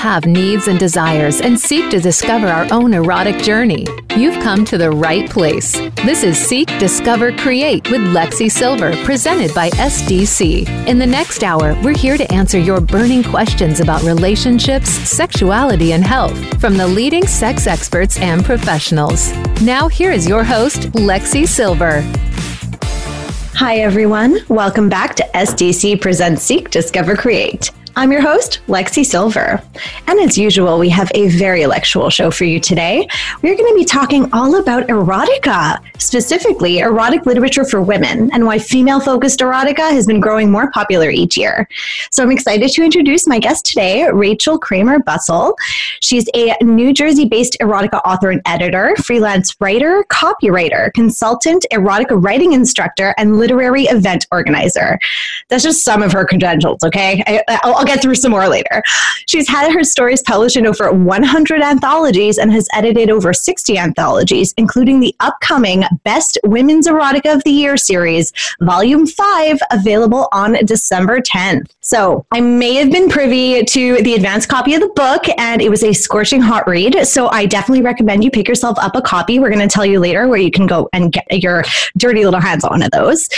[0.00, 3.86] have needs and desires and seek to discover our own erotic journey,
[4.16, 5.72] you've come to the right place.
[6.06, 10.86] This is Seek, Discover, Create with Lexi Sylver, presented by SDC.
[10.86, 16.02] In the next hour, we're here to answer your burning questions about relationships, sexuality, and
[16.02, 19.30] health from the leading sex experts and professionals.
[19.60, 22.00] Now, here is your host, Lexi Sylver.
[23.54, 24.38] Hi, everyone.
[24.48, 27.70] Welcome back to SDC Presents Seek, Discover, Create.
[27.96, 29.60] I'm your host, Lexi Sylver.
[30.06, 33.06] And as usual, we have a very intellectual show for you today.
[33.42, 38.58] We're going to be talking all about erotica, specifically erotic literature for women, and why
[38.58, 41.68] female focused erotica has been growing more popular each year.
[42.10, 45.54] So I'm excited to introduce my guest today, Rachel Kramer Bussel.
[46.00, 52.52] She's a New Jersey based erotica author and editor, freelance writer, copywriter, consultant, erotica writing
[52.52, 54.98] instructor, and literary event organizer.
[55.48, 57.22] That's just some of her credentials, okay?
[57.26, 58.82] I, I'll get through some more later.
[59.26, 64.52] She's had her stories published in over 100 anthologies and has edited over 60 anthologies,
[64.58, 71.20] including the upcoming Best Women's Erotica of the Year series, Volume 5, available on December
[71.20, 71.70] 10th.
[71.80, 75.70] So I may have been privy to the advanced copy of the book, and it
[75.70, 77.06] was a scorching hot read.
[77.06, 79.38] So I definitely recommend you pick yourself up a copy.
[79.38, 81.64] We're going to tell you later where you can go and get your
[81.96, 83.30] dirty little hands on one of those.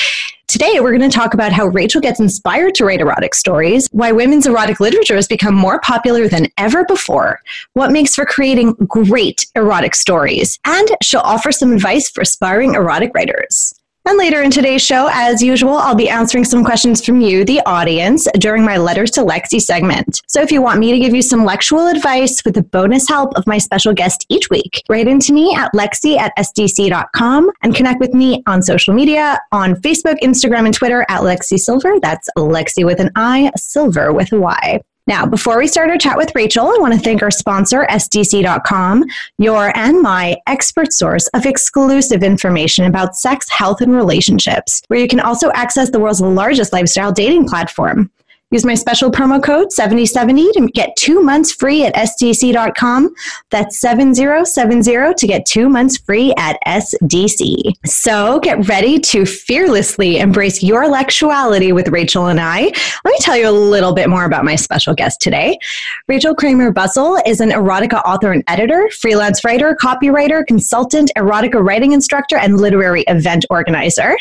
[0.49, 4.13] Today, we're going to talk about how Rachel gets inspired to write erotic stories, why
[4.13, 7.41] women's erotic literature has become more popular than ever before,
[7.73, 13.13] what makes for creating great erotic stories, and she'll offer some advice for aspiring erotic
[13.15, 13.73] writers.
[14.05, 17.61] And later in today's show, as usual, I'll be answering some questions from you, the
[17.67, 20.21] audience, during my Letters to Lexi segment.
[20.27, 23.33] So if you want me to give you some lectual advice with the bonus help
[23.37, 28.01] of my special guest each week, write into me at lexi at sdc.com and connect
[28.01, 32.01] with me on social media on Facebook, Instagram, and Twitter at Lexi Sylver.
[32.01, 34.81] That's Lexi with an I, Sylver with a Y.
[35.09, 39.05] Now, before we start our chat with Rachel, I want to thank our sponsor, SDC.com,
[39.39, 45.09] your and my expert source of exclusive information about sex, health, and relationships, where you
[45.09, 48.11] can also access the world's largest lifestyle dating platform.
[48.53, 53.15] Use my special promo code 7070 to get two months free at SDC.com.
[53.49, 57.73] That's 7070 to get two months free at SDC.
[57.87, 62.65] So get ready to fearlessly embrace your lectuality with Rachel and I.
[62.65, 65.59] Let me tell you a little bit more about my special guest today.
[66.07, 71.93] Rachel Kramer Bussel is an erotica author and editor, freelance writer, copywriter, consultant, erotica writing
[71.93, 74.15] instructor, and literary event organizer.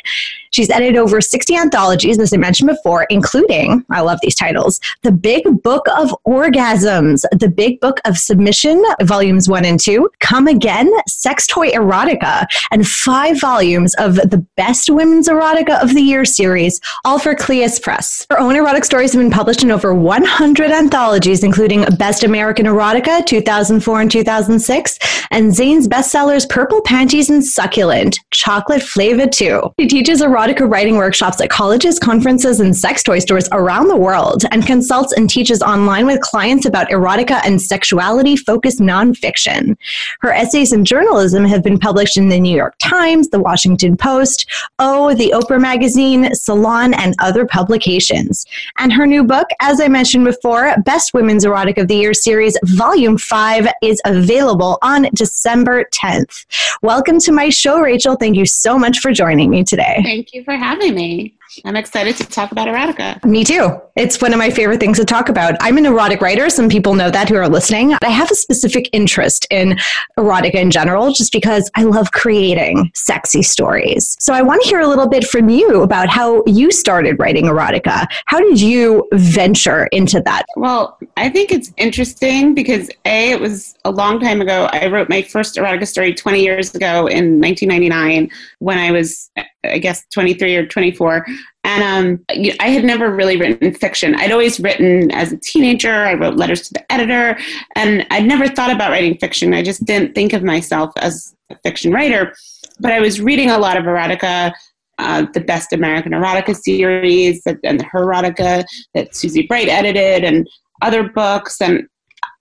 [0.52, 5.12] She's edited over 60 anthologies, as I mentioned before, including, I love these titles, The
[5.12, 10.92] Big Book of Orgasms, The Big Book of Submission, volumes one and two, Come Again,
[11.08, 16.80] Sex Toy Erotica, and five volumes of the Best Women's Erotica of the Year series,
[17.06, 18.26] all for Cleis Press.
[18.30, 23.26] Her own erotic stories have been published in over 100 anthologies, including Best American Erotica,
[23.26, 25.00] 2004 and 2006,
[25.32, 29.72] and Zane's bestsellers Purple Panties and Succulent, Chocolate Flavor too.
[29.80, 34.11] She teaches erotica writing workshops at colleges, conferences, and sex toy stores around the world,
[34.52, 39.78] and consults and teaches online with clients about erotica and sexuality focused nonfiction.
[40.20, 44.50] Her essays in journalism have been published in the New York Times, the Washington Post,
[44.80, 48.46] O, the Oprah Magazine, Salon, and other publications.
[48.78, 52.58] And her new book, as I mentioned before, Best Women's Erotic of the Year series,
[52.64, 56.46] Volume 5, is available on December 10th.
[56.82, 58.16] Welcome to my show, Rachel.
[58.16, 60.02] Thank you so much for joining me today.
[60.04, 61.36] Thank you for having me.
[61.66, 63.24] I'm excited to talk about erotica.
[63.26, 63.80] Me too.
[63.96, 65.56] It's one of my favorite things to talk about.
[65.60, 66.50] I'm an erotic writer.
[66.50, 67.94] Some people know that who are listening.
[68.02, 69.78] I have a specific interest in
[70.18, 74.16] erotica in general just because I love creating sexy stories.
[74.20, 77.46] So I want to hear a little bit from you about how you started writing
[77.46, 78.08] erotica.
[78.26, 80.46] How did you venture into that?
[80.56, 84.70] Well, I think it's interesting because A, it was a long time ago.
[84.72, 88.30] I wrote my first erotica story 20 years ago in 1999
[88.60, 89.30] when I was,
[89.64, 91.26] I guess, 23 or 24
[91.64, 92.26] and um,
[92.60, 94.16] I had never really written fiction.
[94.16, 95.94] I'd always written as a teenager.
[95.94, 97.38] I wrote letters to the editor,
[97.76, 99.54] and I'd never thought about writing fiction.
[99.54, 102.34] I just didn't think of myself as a fiction writer.
[102.80, 104.54] But I was reading a lot of erotica,
[104.98, 108.66] uh, the Best American Erotica series, and the Erotica
[108.96, 110.50] that Susie Bright edited, and
[110.82, 111.62] other books.
[111.62, 111.88] And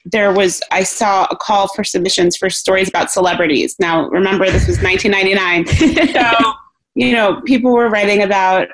[0.06, 3.76] there was I saw a call for submissions for stories about celebrities.
[3.78, 5.66] Now, remember, this was 1999,
[6.14, 6.54] so
[6.94, 8.68] you know people were writing about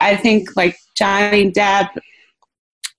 [0.00, 1.90] I think like Johnny Depp.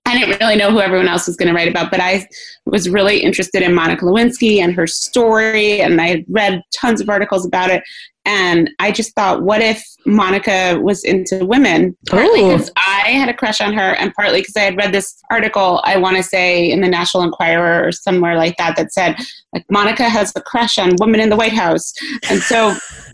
[0.05, 2.27] I didn't really know who everyone else was going to write about, but I
[2.65, 7.45] was really interested in Monica Lewinsky and her story, and I read tons of articles
[7.45, 7.83] about it.
[8.25, 11.97] And I just thought, what if Monica was into women?
[12.09, 15.21] Partly because I had a crush on her, and partly because I had read this
[15.29, 19.17] article, I want to say in the National Enquirer or somewhere like that, that said,
[19.53, 21.93] like, Monica has a crush on women in the White House.
[22.29, 22.75] And so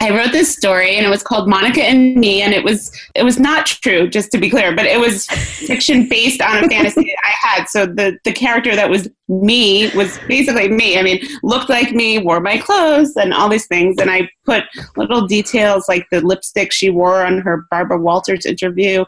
[0.00, 3.22] I wrote this story and it was called Monica and Me and it was it
[3.22, 7.14] was not true just to be clear but it was fiction based on a fantasy
[7.22, 11.70] I had so the the character that was me was basically me I mean looked
[11.70, 14.64] like me wore my clothes and all these things and I put
[14.96, 19.04] little details like the lipstick she wore on her Barbara Walters interview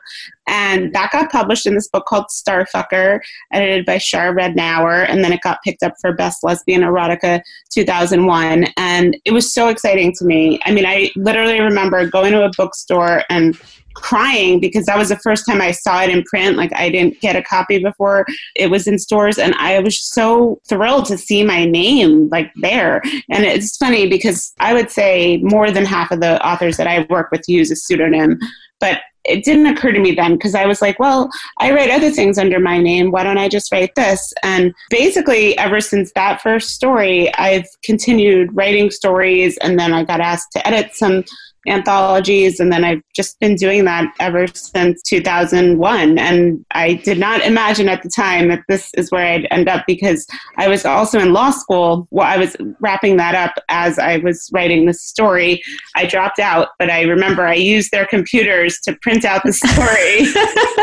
[0.47, 3.21] and that got published in this book called Starfucker,
[3.53, 5.03] edited by Shar Rednour.
[5.03, 7.41] And then it got picked up for Best Lesbian Erotica
[7.71, 8.67] 2001.
[8.77, 10.61] And it was so exciting to me.
[10.65, 13.59] I mean, I literally remember going to a bookstore and
[13.97, 16.57] crying because that was the first time I saw it in print.
[16.57, 20.61] Like I didn't get a copy before it was in stores and I was so
[20.69, 23.03] thrilled to see my name like there.
[23.31, 27.07] And it's funny because I would say more than half of the authors that I
[27.11, 28.39] work with use a pseudonym.
[28.79, 32.11] But it didn't occur to me then because I was like, well, I write other
[32.11, 33.11] things under my name.
[33.11, 34.33] Why don't I just write this?
[34.43, 39.57] And basically, ever since that first story, I've continued writing stories.
[39.59, 41.25] And then I got asked to edit some
[41.67, 47.43] anthologies and then I've just been doing that ever since 2001 and I did not
[47.43, 50.27] imagine at the time that this is where I'd end up because
[50.59, 52.07] I was also in law school.
[52.11, 55.63] Well I was wrapping that up as I was writing the story.
[55.95, 59.67] I dropped out but I remember I used their computers to print out the story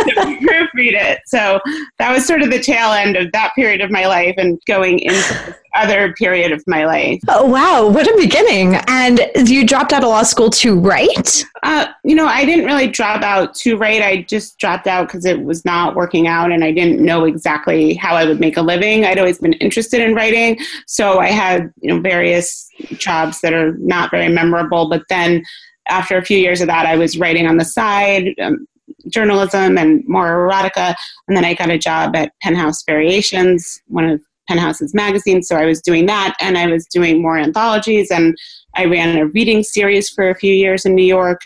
[0.10, 1.20] to proofread it.
[1.26, 1.60] So
[2.00, 5.00] that was sort of the tail end of that period of my life and going
[5.00, 7.20] into other period of my life.
[7.28, 7.88] Oh, wow.
[7.88, 8.76] What a beginning.
[8.88, 11.44] And you dropped out of law school to write?
[11.64, 14.02] Uh, you know, I didn't really drop out to write.
[14.02, 17.96] I just dropped out because it was not working out and I didn't know exactly
[17.96, 19.06] how I would make a living.
[19.06, 20.60] I'd always been interested in writing.
[20.88, 24.90] So I had, you know, various jobs that are not very memorable.
[24.90, 25.44] But then
[25.88, 28.34] after a few years of that, I was writing on the side.
[28.42, 28.68] Um,
[29.10, 30.96] journalism and more erotica
[31.28, 35.42] and then i got a job at penthouse variations one of Penthouse's magazine.
[35.42, 38.38] So I was doing that and I was doing more anthologies and
[38.76, 41.42] I ran a reading series for a few years in New York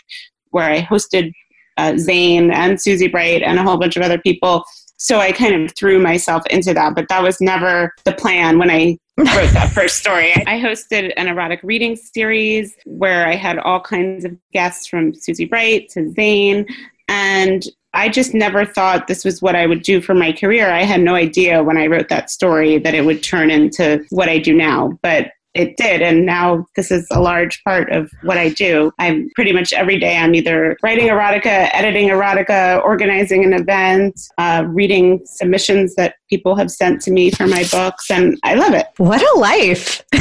[0.50, 1.32] where I hosted
[1.76, 4.64] uh, Zane and Susie Bright and a whole bunch of other people.
[4.96, 8.70] So I kind of threw myself into that, but that was never the plan when
[8.70, 10.32] I wrote that first story.
[10.46, 15.44] I hosted an erotic reading series where I had all kinds of guests from Susie
[15.44, 16.66] Bright to Zane.
[17.06, 17.64] And
[17.98, 20.70] I just never thought this was what I would do for my career.
[20.70, 24.28] I had no idea when I wrote that story that it would turn into what
[24.28, 26.00] I do now, but it did.
[26.00, 28.92] And now this is a large part of what I do.
[29.00, 34.64] I'm pretty much every day, I'm either writing erotica, editing erotica, organizing an event, uh,
[34.68, 38.86] reading submissions that people have sent to me for my books, and I love it.
[38.98, 40.04] What a life!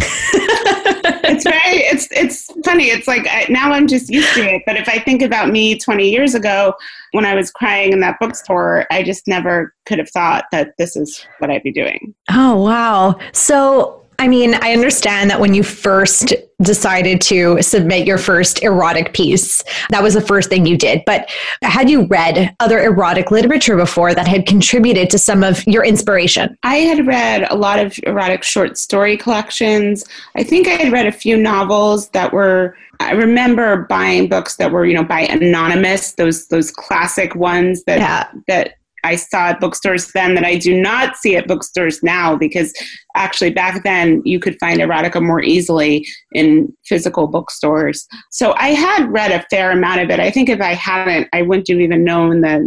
[1.28, 2.86] it's very it's it's funny.
[2.86, 4.64] It's like I, now i'm just used to it.
[4.66, 6.74] But if i think about me 20 years ago
[7.12, 10.96] when i was crying in that bookstore i just never could have thought that this
[10.96, 12.14] is what i'd be doing.
[12.30, 13.20] Oh wow.
[13.34, 19.14] So I mean, I understand that when you first decided to submit your first erotic
[19.14, 21.04] piece, that was the first thing you did.
[21.06, 21.30] But
[21.62, 26.58] had you read other erotic literature before that had contributed to some of your inspiration?
[26.64, 30.04] I had read a lot of erotic short story collections.
[30.36, 34.72] I think I had read a few novels that were I remember buying books that
[34.72, 38.28] were, you know, by anonymous, those those classic ones that yeah.
[38.48, 42.74] that I saw at bookstores then that I do not see at bookstores now because
[43.16, 48.08] actually back then you could find erotica more easily in physical bookstores.
[48.32, 50.20] So I had read a fair amount of it.
[50.20, 52.62] I think if I hadn't, I wouldn't have even known that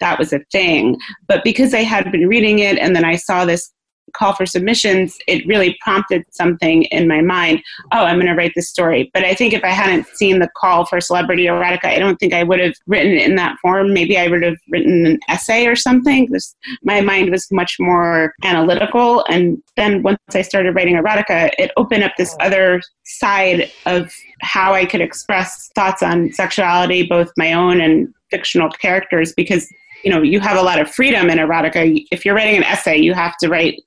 [0.00, 0.98] that was a thing.
[1.26, 3.72] But because I had been reading it and then I saw this
[4.12, 7.62] call for submissions, it really prompted something in my mind.
[7.92, 9.10] Oh, I'm going to write this story.
[9.14, 12.34] But I think if I hadn't seen the call for celebrity erotica, I don't think
[12.34, 13.92] I would have written it in that form.
[13.92, 16.28] Maybe I would have written an essay or something.
[16.30, 19.24] This, my mind was much more analytical.
[19.28, 24.12] And then once I started writing erotica, it opened up this other side of
[24.42, 29.68] how I could express thoughts on sexuality, both my own and fictional characters, because
[30.04, 32.96] you know you have a lot of freedom in erotica if you're writing an essay
[32.96, 33.80] you have to write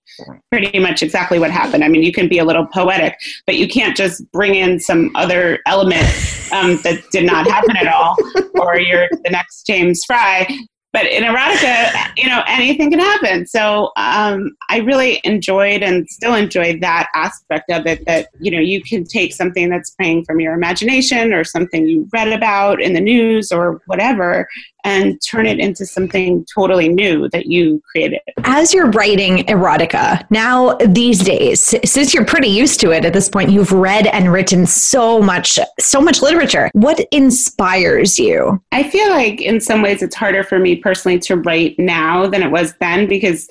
[0.51, 3.67] pretty much exactly what happened i mean you can be a little poetic but you
[3.67, 6.05] can't just bring in some other element
[6.51, 8.15] um, that did not happen at all
[8.59, 10.47] or you're the next james frey
[10.93, 13.47] but in erotica, you know, anything can happen.
[13.47, 18.05] So um, I really enjoyed and still enjoy that aspect of it.
[18.05, 22.07] That you know, you can take something that's playing from your imagination or something you
[22.13, 24.47] read about in the news or whatever,
[24.83, 28.19] and turn it into something totally new that you created.
[28.43, 33.29] as you're writing erotica now these days, since you're pretty used to it at this
[33.29, 36.69] point, you've read and written so much, so much literature.
[36.73, 38.61] What inspires you?
[38.71, 42.43] I feel like in some ways it's harder for me personally to write now than
[42.43, 43.47] it was then because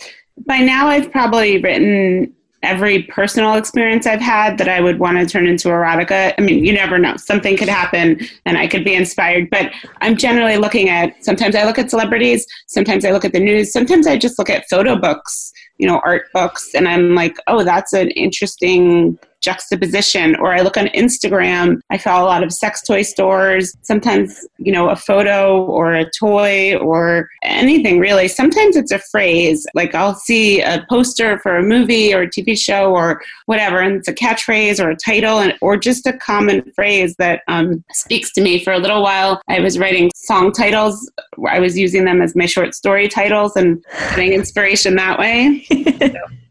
[0.47, 2.33] by now I've probably written
[2.63, 6.35] every personal experience I've had that I would want to turn into erotica.
[6.39, 7.17] I mean, you never know.
[7.17, 11.65] Something could happen and I could be inspired, but I'm generally looking at sometimes I
[11.65, 14.97] look at celebrities, sometimes I look at the news, sometimes I just look at photo
[14.97, 20.37] books, you know, art books, and I'm like, oh, that's an interesting juxtaposition.
[20.37, 24.73] Or i look on instagram i follow a lot of sex toy stores sometimes you
[24.73, 28.29] know a photo or a toy or anything really.
[28.29, 32.57] Sometimes it's a phrase like i'll see a poster for a movie or a tv
[32.57, 36.63] show or whatever and it's a catchphrase or a title and, or just a common
[36.75, 38.63] phrase that um, speaks to me.
[38.63, 41.11] For a little while i was writing song titles.
[41.49, 45.67] I was using them as my short story titles and getting inspiration that way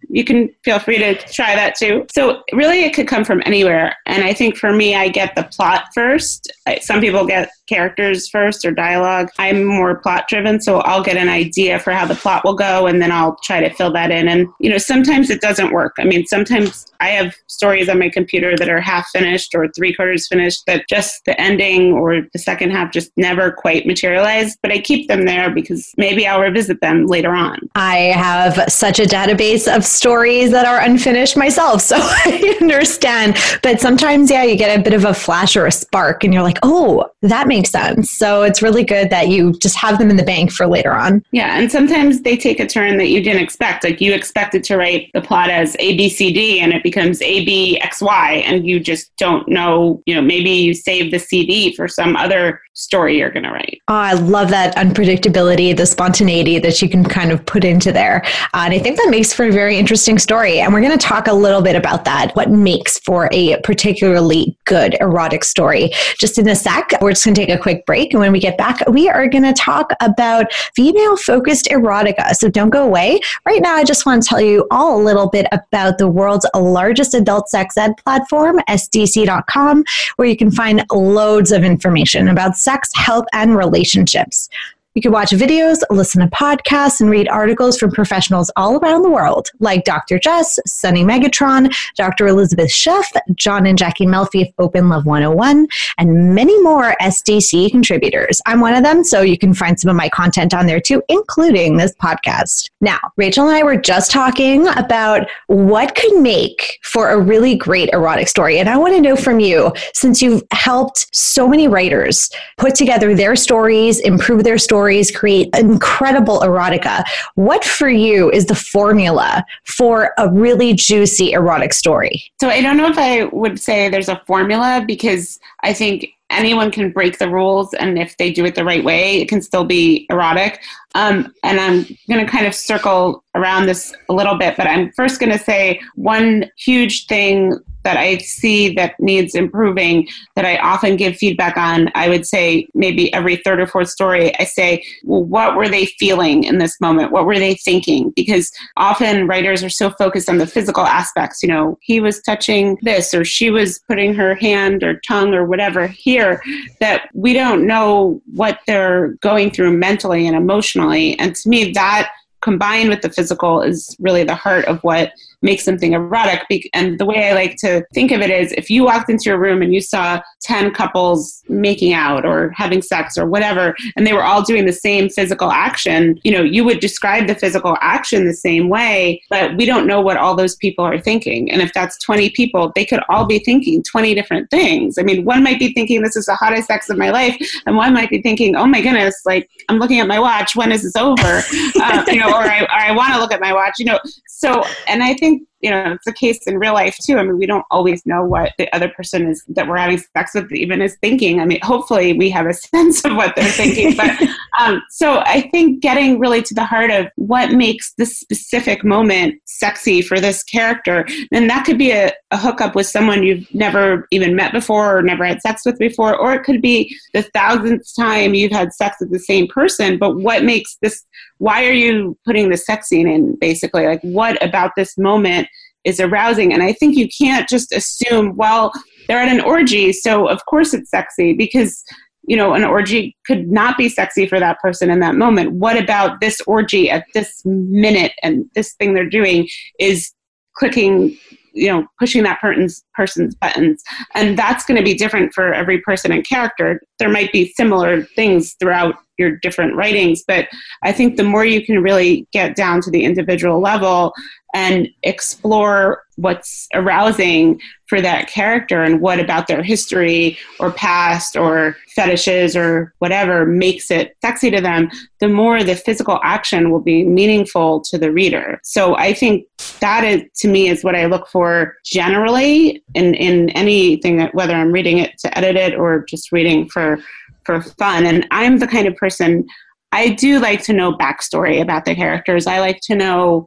[0.10, 2.06] you can feel free to try that too.
[2.14, 3.96] So, really, it could come from anywhere.
[4.06, 6.52] And I think for me, I get the plot first.
[6.82, 9.30] Some people get characters first or dialogue.
[9.40, 12.88] I'm more plot driven, so I'll get an idea for how the plot will go
[12.88, 14.28] and then I'll try to fill that in.
[14.28, 15.94] And, you know, sometimes it doesn't work.
[15.98, 19.94] I mean, sometimes I have stories on my computer that are half finished or three
[19.94, 24.58] quarters finished that just the ending or the second half just never quite materialized.
[24.62, 27.70] But I keep them there because maybe I'll revisit them later on.
[27.76, 33.38] I have such a database of stories that are unfinished myself, so I understand.
[33.64, 36.44] But sometimes, yeah, you get a bit of a flash or a spark and you're
[36.44, 38.10] like, oh, that makes sense.
[38.10, 41.24] So it's really good that you just have them in the bank for later on.
[41.32, 43.84] Yeah, and sometimes they take a turn that you didn't expect.
[43.84, 47.22] Like you expected to write the plot as A B C D and it becomes
[47.22, 51.20] A B X Y and you just don't know, you know, maybe you save the
[51.20, 53.80] CD for some other story you're going to write.
[53.90, 58.24] Oh, I love that unpredictability, the spontaneity that you can kind of put into there.
[58.54, 60.60] Uh, and I think that makes for a very interesting story.
[60.60, 64.58] And we're going to talk a little bit about that, what makes for a particularly
[64.66, 65.92] good erotic story.
[66.18, 68.14] Just in a sec, we're just going to take a quick break.
[68.14, 72.34] And when we get back, we are going to talk about female focused erotica.
[72.34, 73.20] So don't go away.
[73.46, 76.46] Right now, I just want to tell you all a little bit about the world's
[76.56, 79.84] largest adult sex ed platform, SDC.com,
[80.16, 84.50] where you can find loads of information about sex, health, and relationships.
[84.94, 89.10] You can watch videos, listen to podcasts, and read articles from professionals all around the
[89.10, 90.20] world, like Dr.
[90.20, 92.28] Jess, Sunny Megatron, Dr.
[92.28, 95.66] Elizabeth Schiff, John and Jackie Melfi of Open Love 101,
[95.98, 98.42] and many more SDC contributors.
[98.46, 101.02] I'm one of them, so you can find some of my content on there too,
[101.08, 102.70] including this podcast.
[102.82, 107.88] Now, Rachel and I were just talking about what could make for a really great
[107.94, 108.60] erotic story.
[108.60, 113.16] And I want to know from you, since you've helped so many writers put together
[113.16, 117.04] their stories, improve their stories, stories create incredible erotica.
[117.36, 122.24] What for you is the formula for a really juicy erotic story?
[122.40, 126.72] So I don't know if I would say there's a formula because I think anyone
[126.72, 129.66] can break the rules and if they do it the right way it can still
[129.66, 130.62] be erotic
[130.96, 134.92] um, and i'm going to kind of circle around this a little bit but i'm
[134.94, 140.58] first going to say one huge thing that I see that needs improving that I
[140.58, 144.84] often give feedback on, I would say maybe every third or fourth story, I say,
[145.04, 147.12] well, what were they feeling in this moment?
[147.12, 148.12] What were they thinking?
[148.16, 151.42] Because often writers are so focused on the physical aspects.
[151.42, 155.46] You know, he was touching this or she was putting her hand or tongue or
[155.46, 156.42] whatever here
[156.80, 161.18] that we don't know what they're going through mentally and emotionally.
[161.20, 165.62] And to me, that combined with the physical is really the heart of what make
[165.62, 166.70] something erotic.
[166.74, 169.40] And the way I like to think of it is if you walked into your
[169.40, 174.14] room and you saw 10 couples making out or having sex or whatever, and they
[174.14, 178.26] were all doing the same physical action, you know, you would describe the physical action
[178.26, 181.52] the same way, but we don't know what all those people are thinking.
[181.52, 184.98] And if that's 20 people, they could all be thinking 20 different things.
[184.98, 187.76] I mean, one might be thinking this is the hottest sex of my life, and
[187.76, 190.84] one might be thinking, oh my goodness, like I'm looking at my watch, when is
[190.84, 191.42] this over?
[191.82, 194.00] Uh, you know, or I, or I want to look at my watch, you know.
[194.28, 197.18] So, and I think think you know it's the case in real life too.
[197.18, 200.32] I mean we don't always know what the other person is that we're having sex
[200.34, 201.40] with even is thinking.
[201.40, 204.22] I mean hopefully we have a sense of what they're thinking but
[204.60, 209.36] um, so i think getting really to the heart of what makes this specific moment
[209.46, 214.08] sexy for this character and that could be a, a hookup with someone you've never
[214.12, 217.88] even met before or never had sex with before or it could be the thousandth
[217.96, 221.06] time you've had sex with the same person but what makes this
[221.42, 223.88] why are you putting the sex scene in basically?
[223.88, 225.48] Like what about this moment
[225.84, 226.54] is arousing.
[226.54, 228.72] And i think you can't just assume well
[229.08, 231.84] they're at an orgy so of course it's sexy because
[232.24, 235.54] you know, an orgy could not be sexy for that person in that moment.
[235.54, 239.48] What about this orgy at this minute and this thing they're doing
[239.80, 240.12] is
[240.56, 241.18] clicking
[241.54, 243.84] you know pushing that person's person's buttons?
[244.14, 246.82] And that's going to be different for every person and character.
[247.00, 250.48] There might be similar things throughout your different writings but
[250.84, 254.14] i think the more you can really get down to the individual level
[254.54, 261.76] and explore what's arousing for that character and what about their history or past or
[261.96, 267.04] fetishes or whatever makes it sexy to them, the more the physical action will be
[267.04, 268.60] meaningful to the reader.
[268.64, 269.46] So I think
[269.80, 274.54] that is to me is what I look for generally in, in anything that whether
[274.54, 277.00] I'm reading it to edit it or just reading for
[277.46, 278.06] for fun.
[278.06, 279.46] And I'm the kind of person
[279.92, 282.48] I do like to know backstory about the characters.
[282.48, 283.46] I like to know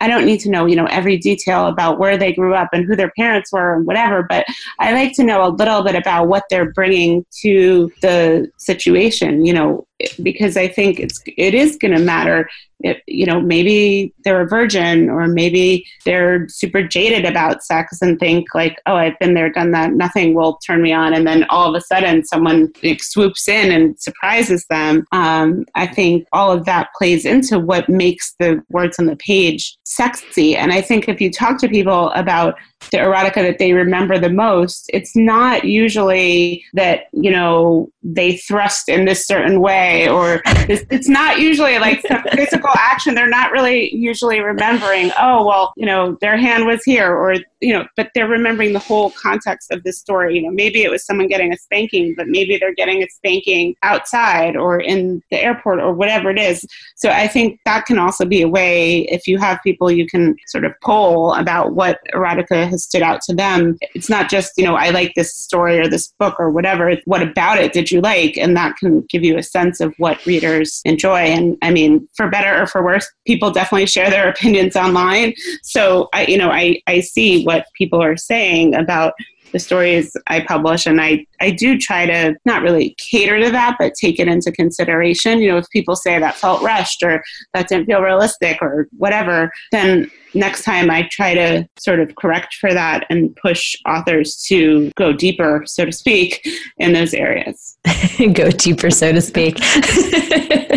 [0.00, 2.84] I don't need to know, you know, every detail about where they grew up and
[2.84, 4.46] who their parents were and whatever, but
[4.78, 9.52] I like to know a little bit about what they're bringing to the situation, you
[9.52, 9.87] know,
[10.22, 12.48] because I think it's it is going to matter.
[12.80, 18.20] It, you know, maybe they're a virgin, or maybe they're super jaded about sex and
[18.20, 19.92] think like, "Oh, I've been there, done that.
[19.92, 23.72] Nothing will turn me on." And then all of a sudden, someone like, swoops in
[23.72, 25.04] and surprises them.
[25.10, 29.76] Um, I think all of that plays into what makes the words on the page
[29.82, 30.54] sexy.
[30.56, 32.54] And I think if you talk to people about
[32.92, 38.88] the erotica that they remember the most, it's not usually that, you know, they thrust
[38.88, 43.14] in this certain way or it's, it's not usually like some physical action.
[43.14, 47.72] They're not really usually remembering, oh, well, you know, their hand was here or, you
[47.72, 50.36] know, but they're remembering the whole context of the story.
[50.36, 53.74] You know, maybe it was someone getting a spanking, but maybe they're getting a spanking
[53.82, 56.64] outside or in the airport or whatever it is.
[56.96, 60.36] So I think that can also be a way if you have people you can
[60.46, 63.78] sort of poll about what erotica has stood out to them.
[63.94, 66.94] It's not just, you know, I like this story or this book or whatever.
[67.04, 68.36] What about it did you like?
[68.36, 71.18] And that can give you a sense of what readers enjoy.
[71.18, 75.34] And I mean, for better or for worse, people definitely share their opinions online.
[75.62, 79.14] So I, you know, I, I see what people are saying about
[79.52, 83.76] the stories I publish, and I, I do try to not really cater to that,
[83.78, 85.40] but take it into consideration.
[85.40, 87.22] You know, if people say that felt rushed or
[87.54, 92.54] that didn't feel realistic or whatever, then next time I try to sort of correct
[92.60, 96.46] for that and push authors to go deeper, so to speak,
[96.78, 97.78] in those areas.
[98.32, 99.58] go deeper, so to speak.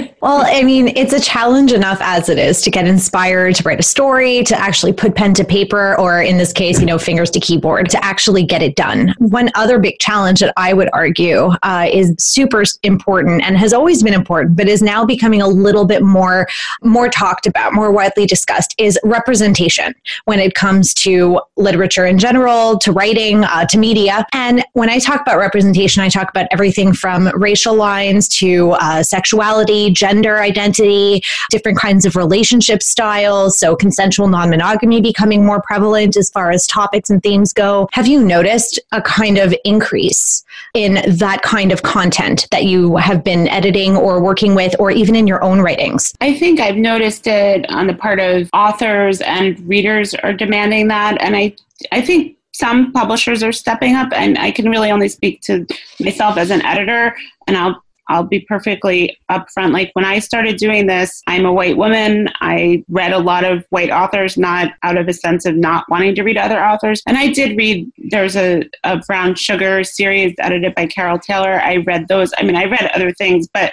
[0.22, 3.80] Well, I mean, it's a challenge enough as it is to get inspired to write
[3.80, 7.32] a story, to actually put pen to paper, or in this case, you know, fingers
[7.32, 9.16] to keyboard, to actually get it done.
[9.18, 14.04] One other big challenge that I would argue uh, is super important and has always
[14.04, 16.48] been important, but is now becoming a little bit more
[16.84, 22.78] more talked about, more widely discussed, is representation when it comes to literature in general,
[22.78, 24.24] to writing, uh, to media.
[24.34, 29.02] And when I talk about representation, I talk about everything from racial lines to uh,
[29.02, 33.58] sexuality, gender gender identity, different kinds of relationship styles.
[33.58, 37.88] So, consensual non monogamy becoming more prevalent as far as topics and themes go.
[37.94, 40.44] Have you noticed a kind of increase
[40.74, 45.16] in that kind of content that you have been editing or working with, or even
[45.16, 46.14] in your own writings?
[46.20, 51.22] I think I've noticed it on the part of authors and readers are demanding that.
[51.22, 51.56] And I,
[51.92, 55.66] I think some publishers are stepping up and i can really only speak to
[56.02, 57.16] myself as an editor
[57.48, 59.72] and i'll I'll be perfectly upfront.
[59.72, 62.28] Like when I started doing this, I'm a white woman.
[62.42, 66.14] I read a lot of white authors, not out of a sense of not wanting
[66.16, 67.02] to read other authors.
[67.08, 71.62] And I did read, there's a, a Brown Sugar series edited by Carol Taylor.
[71.62, 72.34] I read those.
[72.38, 73.72] I mean, I read other things, but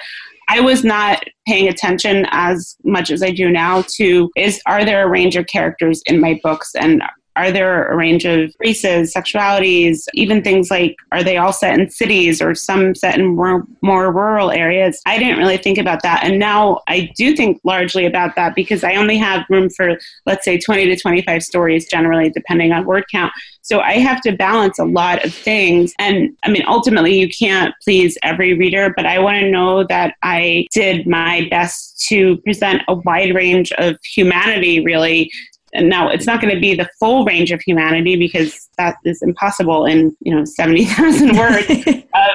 [0.49, 5.05] I was not paying attention as much as I do now to is are there
[5.05, 7.03] a range of characters in my books and
[7.39, 11.89] are there a range of races, sexualities, even things like are they all set in
[11.89, 15.01] cities or some set in more, more rural areas?
[15.07, 16.25] I didn't really think about that.
[16.25, 19.97] And now I do think largely about that because I only have room for,
[20.27, 23.33] let's say, 20 to 25 stories generally, depending on word count.
[23.63, 25.93] So I have to balance a lot of things.
[25.99, 30.15] And I mean, ultimately, you can't please every reader, but I want to know that
[30.23, 35.31] I did my best to present a wide range of humanity, really,
[35.73, 39.23] and now it's not going to be the full range of humanity because that is
[39.23, 41.71] impossible in you know 70,000 words
[42.15, 42.31] of,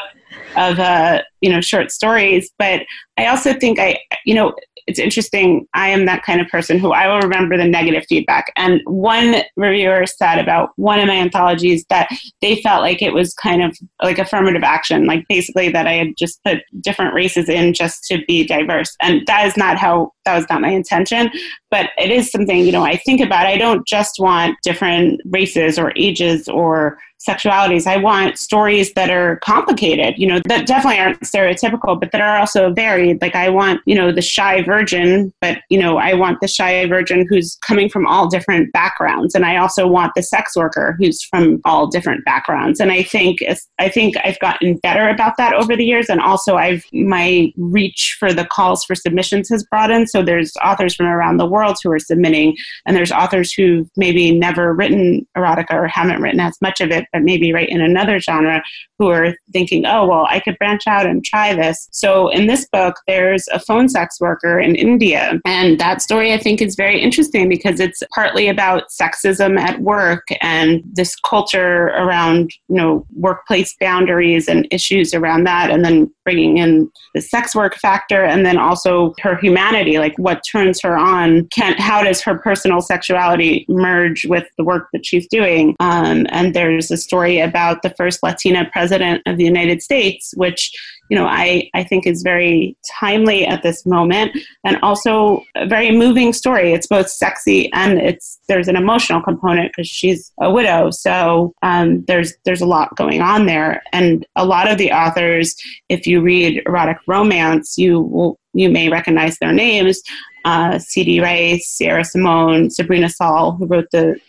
[0.56, 2.52] of uh, you know short stories.
[2.58, 2.82] But
[3.18, 4.56] i also think i you know
[4.88, 8.52] it's interesting i am that kind of person who i will remember the negative feedback.
[8.56, 12.10] And one reviewer said about one of my anthologies that
[12.42, 16.18] they felt like it was kind of like affirmative action like basically that i had
[16.18, 18.96] just put different races in just to be diverse.
[19.02, 21.30] And that is not how that was not my intention
[21.74, 23.48] but it is something you know I think about.
[23.48, 27.88] I don't just want different races or ages or sexualities.
[27.88, 32.38] I want stories that are complicated, you know, that definitely aren't stereotypical, but that are
[32.38, 33.22] also varied.
[33.22, 36.86] Like I want, you know, the shy virgin, but, you know, I want the shy
[36.86, 39.36] virgin who's coming from all different backgrounds.
[39.36, 42.80] And I also want the sex worker who's from all different backgrounds.
[42.80, 43.40] And I think,
[43.80, 46.10] I think I've gotten better about that over the years.
[46.10, 50.10] And also I've, my reach for the calls for submissions has broadened.
[50.10, 54.38] So there's authors from around the world who are submitting, and there's authors who've maybe
[54.38, 58.20] never written erotica or haven't written as much of it but maybe write in another
[58.20, 58.62] genre
[59.00, 61.88] who are thinking, oh, well, I could branch out and try this.
[61.92, 65.40] So in this book, there's a phone sex worker in India.
[65.46, 70.26] And that story I think is very interesting because it's partly about sexism at work
[70.42, 75.70] and this culture around, you know, workplace boundaries and issues around that.
[75.70, 80.42] And then bringing in the sex work factor and then also her humanity, like what
[80.50, 81.48] turns her on.
[81.54, 85.76] Can, how does her personal sexuality merge with the work that she's doing?
[85.80, 90.72] Um, and there's a story about the first Latina president of the United States, which
[91.14, 95.96] you know I, I think is very timely at this moment and also a very
[95.96, 96.74] moving story.
[96.74, 100.90] It's both sexy and it's there's an emotional component because she's a widow.
[100.90, 105.56] So um, there's there's a lot going on there, and a lot of the authors,
[105.88, 110.02] if you read erotic romance, you will you may recognize their names.
[110.46, 111.22] Uh, C.D.
[111.22, 114.20] Reiss, Sierra Simone, Sabrina Sol, who wrote the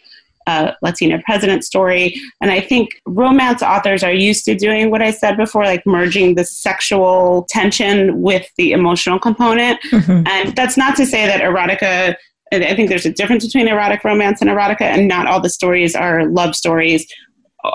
[0.46, 2.20] uh, Latina president story.
[2.40, 6.34] And I think romance authors are used to doing what I said before, like merging
[6.34, 9.80] the sexual tension with the emotional component.
[9.90, 10.26] Mm-hmm.
[10.26, 12.16] And that's not to say that erotica.
[12.52, 15.96] I think there's a difference between erotic romance and erotica, and not all the stories
[15.96, 17.06] are love stories,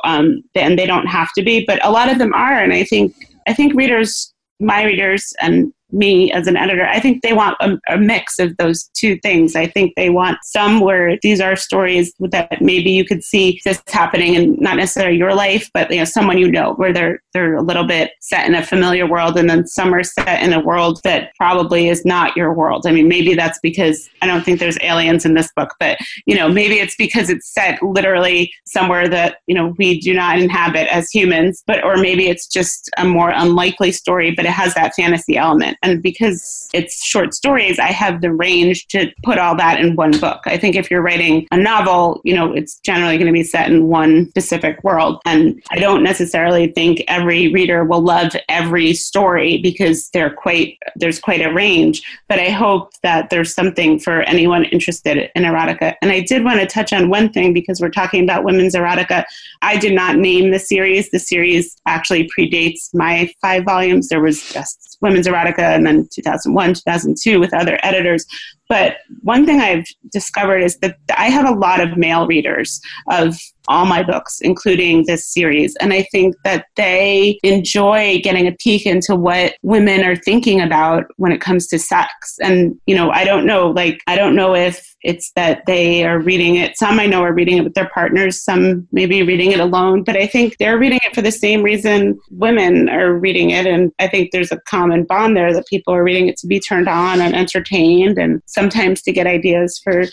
[0.05, 1.65] um, and they don't have to be.
[1.65, 3.13] But a lot of them are, and I think
[3.47, 7.77] I think readers, my readers, and me as an editor, I think they want a,
[7.89, 9.55] a, mix of those two things.
[9.55, 13.81] I think they want some where these are stories that maybe you could see this
[13.87, 17.55] happening in not necessarily your life, but you know, someone you know, where they're they're
[17.55, 20.59] a little bit set in a familiar world, and then some are set in a
[20.59, 22.85] world that probably is not your world.
[22.85, 26.35] I mean, maybe that's because I don't think there's aliens in this book, but you
[26.35, 30.91] know, maybe it's because it's set literally somewhere that you know we do not inhabit
[30.93, 34.93] as humans, but or maybe it's just a more unlikely story, but it has that
[34.95, 39.79] fantasy element and because it's short stories, I have the range to put all that
[39.79, 40.41] in one book.
[40.45, 43.69] I think if you're writing a novel, you know, it's generally going to be set
[43.71, 45.21] in one specific world.
[45.25, 51.19] And I don't necessarily think every reader will love every story because they're quite there's
[51.19, 52.01] quite a range.
[52.27, 55.95] But I hope that there's something for anyone interested in erotica.
[56.01, 59.23] And I did want to touch on one thing because we're talking about women's erotica.
[59.61, 61.09] I did not name the series.
[61.11, 64.09] The series actually predates my five volumes.
[64.09, 68.25] There was just women's erotica and then 2001 2002 with other editors.
[68.67, 72.79] But one thing i've discovered is that i have a lot of male readers
[73.09, 73.35] of
[73.67, 75.75] all my books, including this series.
[75.77, 81.05] And I think that they enjoy getting a peek into what women are thinking about
[81.17, 82.37] when it comes to sex.
[82.41, 86.19] And, you know, I don't know, like, I don't know if it's that they are
[86.19, 86.77] reading it.
[86.77, 90.17] Some I know are reading it with their partners, some maybe reading it alone, but
[90.17, 93.65] I think they're reading it for the same reason women are reading it.
[93.65, 96.59] And I think there's a common bond there that people are reading it to be
[96.59, 100.05] turned on and entertained and sometimes to get ideas for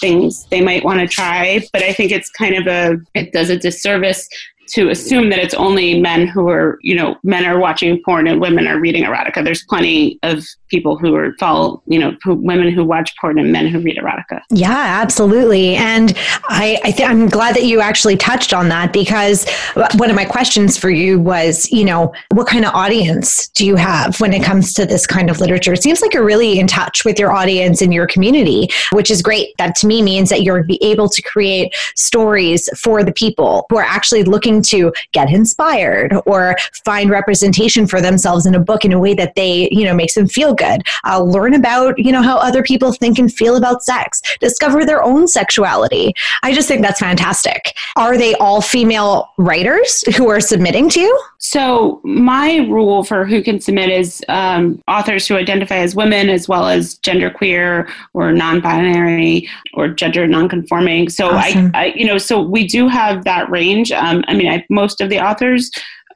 [0.00, 1.60] things they might want to try.
[1.72, 4.28] But I think it's kind of a it does a disservice
[4.68, 8.40] to assume that it's only men who are, you know, men are watching porn and
[8.40, 9.44] women are reading erotica.
[9.44, 13.50] There's plenty of people who are fall, you know, who, women who watch porn and
[13.50, 14.40] men who read erotica.
[14.50, 15.76] Yeah, absolutely.
[15.76, 16.14] And
[16.48, 19.48] I, I th- I'm glad that you actually touched on that because
[19.96, 23.76] one of my questions for you was, you know, what kind of audience do you
[23.76, 25.72] have when it comes to this kind of literature?
[25.72, 29.22] It seems like you're really in touch with your audience and your community, which is
[29.22, 29.56] great.
[29.58, 33.82] That to me means that you're able to create stories for the people who are
[33.82, 38.98] actually looking to get inspired or find representation for themselves in a book in a
[38.98, 40.82] way that they, you know, makes them feel good.
[41.04, 44.20] Uh, learn about, you know, how other people think and feel about sex.
[44.40, 46.14] Discover their own sexuality.
[46.42, 47.76] I just think that's fantastic.
[47.96, 51.22] Are they all female writers who are submitting to you?
[51.38, 56.48] So my rule for who can submit is um, authors who identify as women as
[56.48, 61.08] well as genderqueer or non-binary or gender non-conforming.
[61.10, 61.70] So awesome.
[61.74, 63.92] I, I, you know, so we do have that range.
[63.92, 65.70] Um, I mean, I, most of the authors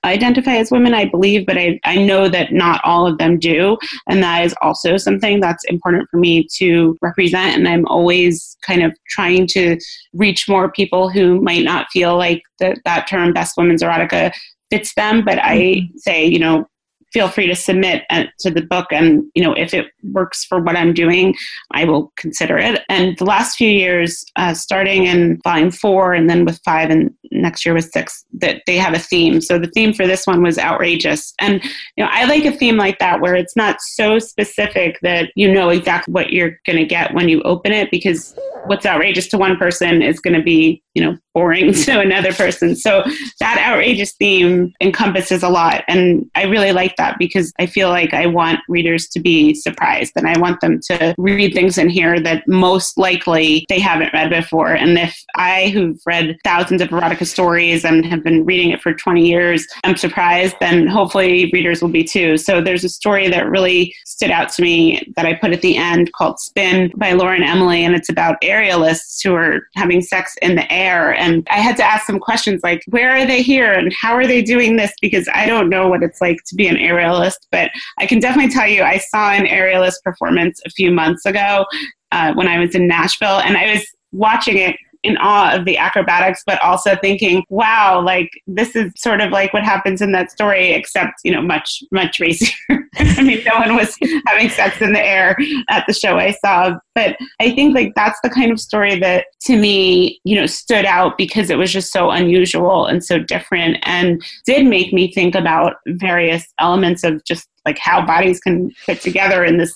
[0.05, 3.79] identify as women, I believe, but I, I know that not all of them do.
[4.09, 7.57] And that is also something that's important for me to represent.
[7.57, 9.79] And I'm always kind of trying to
[10.13, 14.33] reach more people who might not feel like the, that term best women's erotica
[14.71, 15.25] fits them.
[15.25, 15.97] But I mm-hmm.
[15.99, 16.67] say, you know,
[17.13, 20.61] feel free to submit uh, to the book and you know if it works for
[20.61, 21.35] what i'm doing
[21.73, 22.83] i will consider it.
[22.89, 27.13] And the last few years uh, starting in volume four and then with five and
[27.31, 29.41] next year with six that they have a theme.
[29.41, 31.35] So the theme for this one was outrageous.
[31.41, 31.63] And
[31.97, 35.53] you know i like a theme like that where it's not so specific that you
[35.53, 38.35] know exactly what you're going to get when you open it because
[38.67, 42.77] what's outrageous to one person is going to be you know boring to another person.
[42.77, 43.05] So
[43.41, 45.85] that outrageous theme encompasses a lot.
[45.89, 50.13] And i really like that because i feel like i want readers to be surprised
[50.17, 54.31] and i want them to read things in here that most likely they haven't read
[54.31, 54.75] before.
[54.75, 58.93] And if i who've read thousands of erotica stories and have been reading it for
[58.93, 62.37] 20 years i'm surprised then hopefully readers will be too.
[62.37, 65.77] So there's a story that really stood out to me that i put at the
[65.77, 70.55] end called spin by lauren emily and it's about aerialists who are having sex in
[70.55, 73.93] the air and I had to ask some questions like, where are they here and
[74.01, 74.93] how are they doing this?
[75.01, 78.53] Because I don't know what it's like to be an aerialist, but I can definitely
[78.53, 81.65] tell you I saw an aerialist performance a few months ago
[82.11, 85.77] uh, when I was in Nashville and I was watching it in awe of the
[85.77, 90.31] acrobatics, but also thinking, wow, like this is sort of like what happens in that
[90.31, 92.55] story, except, you know, much, much racier.
[92.95, 95.37] I mean, no one was having sex in the air
[95.71, 96.75] at the show I saw.
[96.95, 100.85] But I think like that's the kind of story that to me, you know, stood
[100.85, 105.35] out because it was just so unusual and so different and did make me think
[105.35, 109.75] about various elements of just like how bodies can fit together in this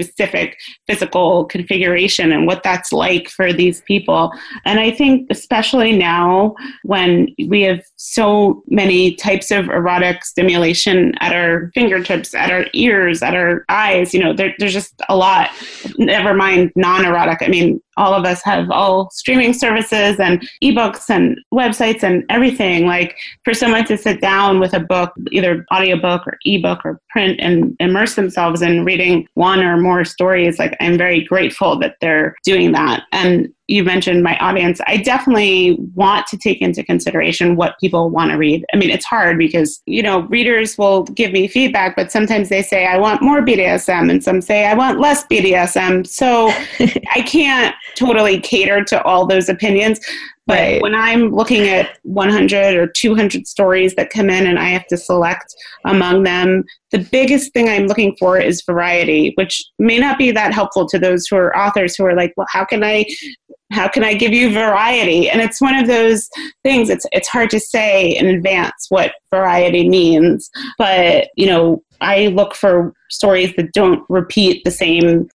[0.00, 4.32] specific physical configuration and what that's like for these people.
[4.64, 11.34] And I think, especially now when we have so many types of erotic stimulation at
[11.34, 15.50] our fingertips, at our ears, at our eyes, you know, there, there's just a lot.
[15.98, 17.38] Never mind non erotic.
[17.42, 22.86] I mean, all of us have all streaming services and ebooks and websites and everything.
[22.86, 27.38] Like for someone to sit down with a book either audiobook or ebook or print
[27.40, 32.34] and immerse themselves in reading one or more stories like i'm very grateful that they're
[32.44, 33.04] doing that.
[33.12, 38.32] And you mentioned my audience, I definitely want to take into consideration what people want
[38.32, 38.64] to read.
[38.74, 42.62] I mean, it's hard because, you know, readers will give me feedback, but sometimes they
[42.62, 46.04] say, I want more BDSM, and some say, I want less BDSM.
[46.04, 46.48] So
[47.14, 50.00] I can't totally cater to all those opinions.
[50.50, 50.82] But right.
[50.82, 54.96] when I'm looking at 100 or 200 stories that come in and I have to
[54.96, 60.32] select among them, the biggest thing I'm looking for is variety, which may not be
[60.32, 63.04] that helpful to those who are authors who are like, well, how can I
[63.72, 65.30] how can I give you variety?
[65.30, 66.28] And it's one of those
[66.64, 66.90] things.
[66.90, 72.56] It's it's hard to say in advance what variety means, but you know, I look
[72.56, 75.28] for stories that don't repeat the same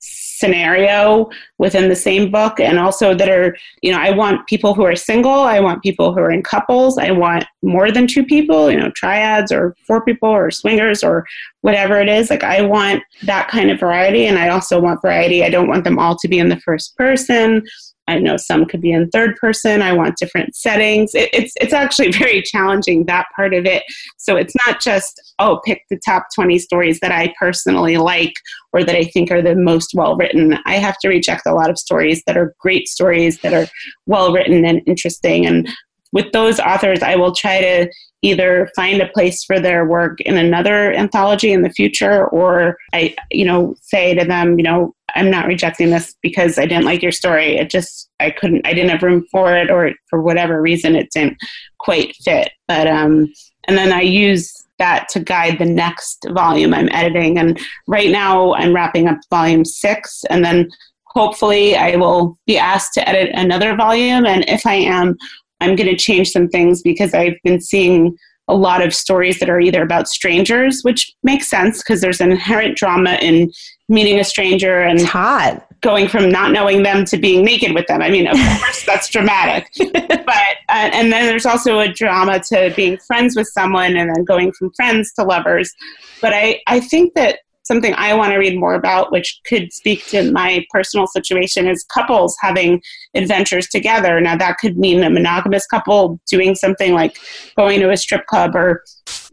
[0.43, 4.85] scenario within the same book and also that are you know i want people who
[4.85, 8.71] are single i want people who are in couples i want more than two people
[8.71, 11.25] you know triads or four people or swingers or
[11.61, 12.29] whatever it is.
[12.29, 15.45] Like i want that kind of variety and i also want variety.
[15.45, 17.63] I don't want them all to be in the first person
[18.09, 19.81] I know some could be in third person.
[19.81, 21.15] I want different settings.
[21.15, 23.85] It, it's it's actually very challenging that part of it.
[24.19, 28.35] So it's not just oh pick the top twenty stories that I personally like
[28.73, 30.59] or that I think are the most well written.
[30.67, 33.67] I have to reject a lot of stories that are great stories that are
[34.07, 35.47] well written and interesting.
[35.47, 35.69] And
[36.13, 37.91] with those authors, I will try to
[38.23, 43.15] either find a place for their work in another anthology in the future or I
[43.31, 47.03] you know say to them, you know, I'm not rejecting this because I didn't like
[47.03, 47.57] your story.
[47.57, 51.11] It just I couldn't I didn't have room for it or for whatever reason it
[51.15, 51.39] didn't
[51.79, 52.51] quite fit.
[52.69, 53.33] But um
[53.69, 57.39] and then I use that to guide the next volume I'm editing.
[57.39, 60.69] And right now I'm wrapping up volume six and then
[61.07, 64.27] hopefully I will be asked to edit another volume.
[64.27, 65.17] And if I am,
[65.61, 68.17] I'm going to change some things because I've been seeing
[68.49, 72.33] a lot of stories that are either about strangers, which makes sense because there's an
[72.33, 73.53] inherent drama in
[73.89, 75.67] meeting a stranger and it's hot.
[75.81, 78.01] going from not knowing them to being naked with them.
[78.01, 79.69] I mean, of course, that's dramatic.
[79.93, 84.25] but uh, and then there's also a drama to being friends with someone and then
[84.25, 85.73] going from friends to lovers.
[86.21, 90.07] But I I think that something I want to read more about, which could speak
[90.07, 92.83] to my personal situation, is couples having
[93.15, 94.21] adventures together.
[94.21, 97.17] Now, that could mean a monogamous couple doing something like
[97.57, 98.83] going to a strip club or,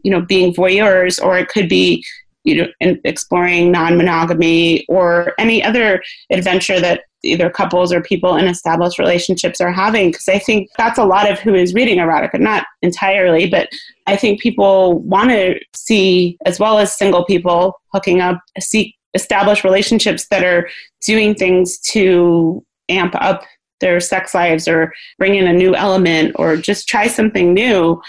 [0.02, 2.04] you know, being voyeurs, or it could be,
[2.44, 8.46] you know, exploring non monogamy or any other adventure that either couples or people in
[8.46, 10.10] established relationships are having.
[10.10, 12.40] Because i think that's a lot of who is reading erotica.
[12.40, 13.68] Not entirely but
[14.06, 19.64] i think people want to see as well as single people hooking up seek established
[19.64, 20.68] relationships that are
[21.04, 23.44] doing things to amp up
[23.80, 28.00] their sex lives or bring in a new element or just try something new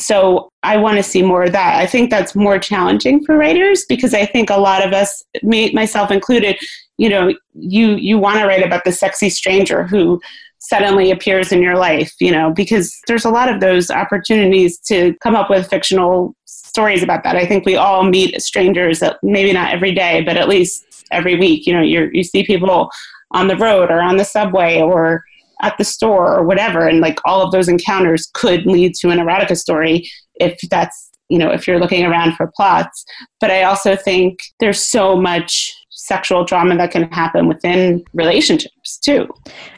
[0.00, 1.76] so I want to see more of that.
[1.76, 5.72] I think that's more challenging for writers because I think a lot of us, me,
[5.72, 6.56] myself included,
[6.98, 10.20] you know, you you want to write about the sexy stranger who
[10.58, 15.14] suddenly appears in your life, you know, because there's a lot of those opportunities to
[15.22, 17.36] come up with fictional stories about that.
[17.36, 21.36] I think we all meet strangers that maybe not every day, but at least every
[21.36, 21.66] week.
[21.66, 22.90] You know, you you see people
[23.32, 25.24] on the road or on the subway or
[25.62, 29.18] at the store or whatever, and like all of those encounters could lead to an
[29.18, 33.04] erotica story if that's you know if you're looking around for plots.
[33.40, 39.28] But I also think there's so much sexual trauma that can happen within relationships too.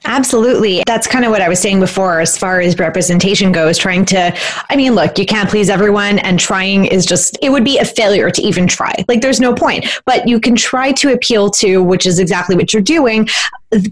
[0.05, 0.83] Absolutely.
[0.87, 4.37] That's kind of what I was saying before as far as representation goes, trying to,
[4.71, 7.85] I mean, look, you can't please everyone, and trying is just, it would be a
[7.85, 8.95] failure to even try.
[9.09, 9.87] Like, there's no point.
[10.07, 13.29] But you can try to appeal to, which is exactly what you're doing,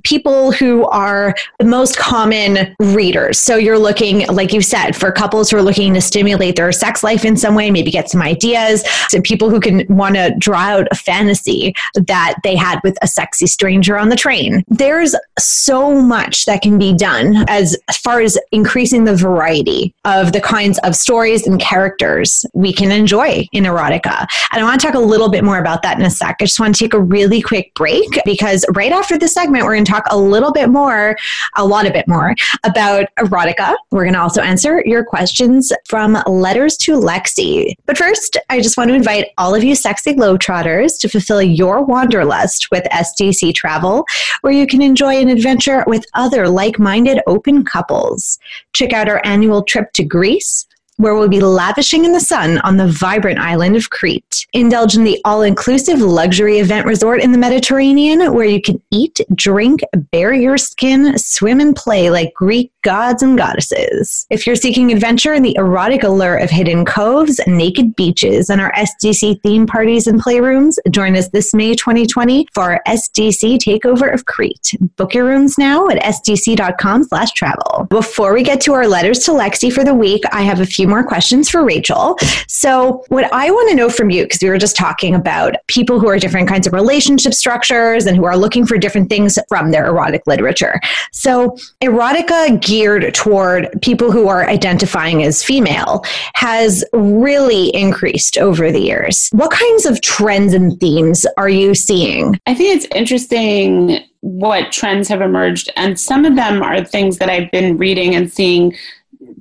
[0.02, 3.38] people who are the most common readers.
[3.38, 7.02] So you're looking, like you said, for couples who are looking to stimulate their sex
[7.02, 10.58] life in some way, maybe get some ideas, to people who can want to draw
[10.58, 14.64] out a fantasy that they had with a sexy stranger on the train.
[14.68, 20.40] There's so much that can be done as far as increasing the variety of the
[20.40, 24.26] kinds of stories and characters we can enjoy in erotica.
[24.52, 26.36] And I want to talk a little bit more about that in a sec.
[26.40, 29.74] I just want to take a really quick break because right after this segment, we're
[29.74, 31.16] going to talk a little bit more,
[31.56, 33.74] a lot a bit more about erotica.
[33.90, 37.74] We're going to also answer your questions from letters to Lexi.
[37.86, 41.84] But first, I just want to invite all of you sexy globetrotters to fulfill your
[41.84, 44.04] wanderlust with SDC Travel,
[44.42, 48.38] where you can enjoy an adventure with other like minded open couples.
[48.72, 50.66] Check out our annual trip to Greece
[51.00, 54.46] where we'll be lavishing in the sun on the vibrant island of Crete.
[54.52, 59.18] Indulge in the all inclusive luxury event resort in the Mediterranean, where you can eat,
[59.34, 64.26] drink, bare your skin, swim, and play like Greek gods and goddesses.
[64.30, 68.72] If you're seeking adventure in the erotic allure of hidden coves, naked beaches, and our
[68.72, 74.26] SDC theme parties and playrooms, join us this May 2020 for our SDC Takeover of
[74.26, 74.74] Crete.
[74.96, 77.86] Book your rooms now at sdc.com slash travel.
[77.90, 80.88] Before we get to our letters to Lexi for the week, I have a few
[80.90, 82.18] more questions for Rachel.
[82.48, 86.00] So, what I want to know from you, because we were just talking about people
[86.00, 89.70] who are different kinds of relationship structures and who are looking for different things from
[89.70, 90.80] their erotic literature.
[91.12, 98.80] So, erotica geared toward people who are identifying as female has really increased over the
[98.80, 99.28] years.
[99.32, 102.38] What kinds of trends and themes are you seeing?
[102.46, 107.30] I think it's interesting what trends have emerged, and some of them are things that
[107.30, 108.74] I've been reading and seeing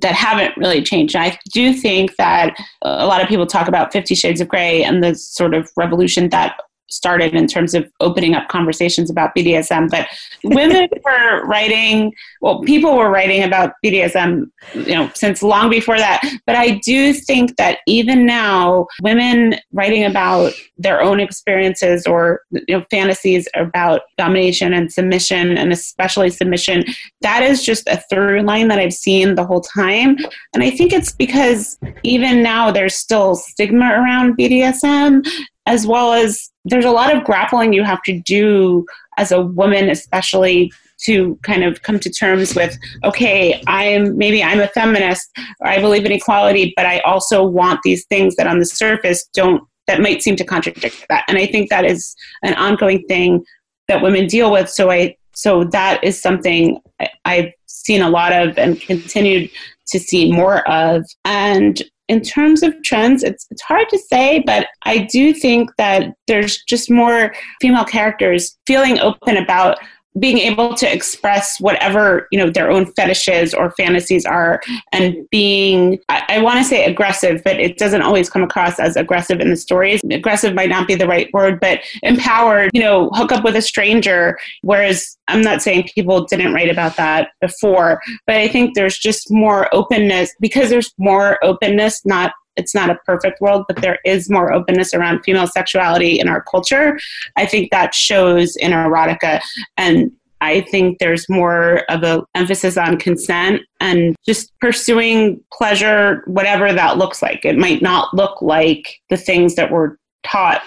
[0.00, 1.16] that haven't really changed.
[1.16, 5.02] I do think that a lot of people talk about Fifty Shades of Grey and
[5.02, 9.90] the sort of revolution that started in terms of opening up conversations about BDSM.
[9.90, 10.08] But
[10.44, 16.22] women were writing, well, people were writing about BDSM, you know, since long before that.
[16.46, 22.78] But I do think that even now, women writing about their own experiences or you
[22.78, 26.84] know fantasies about domination and submission, and especially submission,
[27.20, 30.16] that is just a through line that I've seen the whole time.
[30.54, 35.24] And I think it's because even now there's still stigma around BDSM
[35.66, 38.84] as well as there's a lot of grappling you have to do
[39.16, 40.72] as a woman, especially
[41.04, 45.80] to kind of come to terms with okay i'm maybe i'm a feminist or i
[45.80, 50.00] believe in equality but i also want these things that on the surface don't that
[50.00, 51.24] might seem to contradict that.
[51.28, 53.44] And i think that is an ongoing thing
[53.88, 54.70] that women deal with.
[54.70, 56.80] So i so that is something
[57.24, 59.50] i've seen a lot of and continued
[59.88, 61.04] to see more of.
[61.24, 66.12] And in terms of trends, it's, it's hard to say, but I do think that
[66.26, 69.78] there's just more female characters feeling open about
[70.18, 74.60] being able to express whatever you know their own fetishes or fantasies are
[74.92, 78.96] and being i, I want to say aggressive but it doesn't always come across as
[78.96, 80.02] aggressive in the stories.
[80.10, 83.62] Aggressive might not be the right word but empowered you know hook up with a
[83.62, 88.98] stranger whereas i'm not saying people didn't write about that before but i think there's
[88.98, 93.98] just more openness because there's more openness not it's not a perfect world, but there
[94.04, 96.98] is more openness around female sexuality in our culture.
[97.36, 99.40] I think that shows in erotica.
[99.76, 100.10] And
[100.40, 106.96] I think there's more of an emphasis on consent and just pursuing pleasure, whatever that
[106.96, 107.44] looks like.
[107.44, 110.62] It might not look like the things that we're taught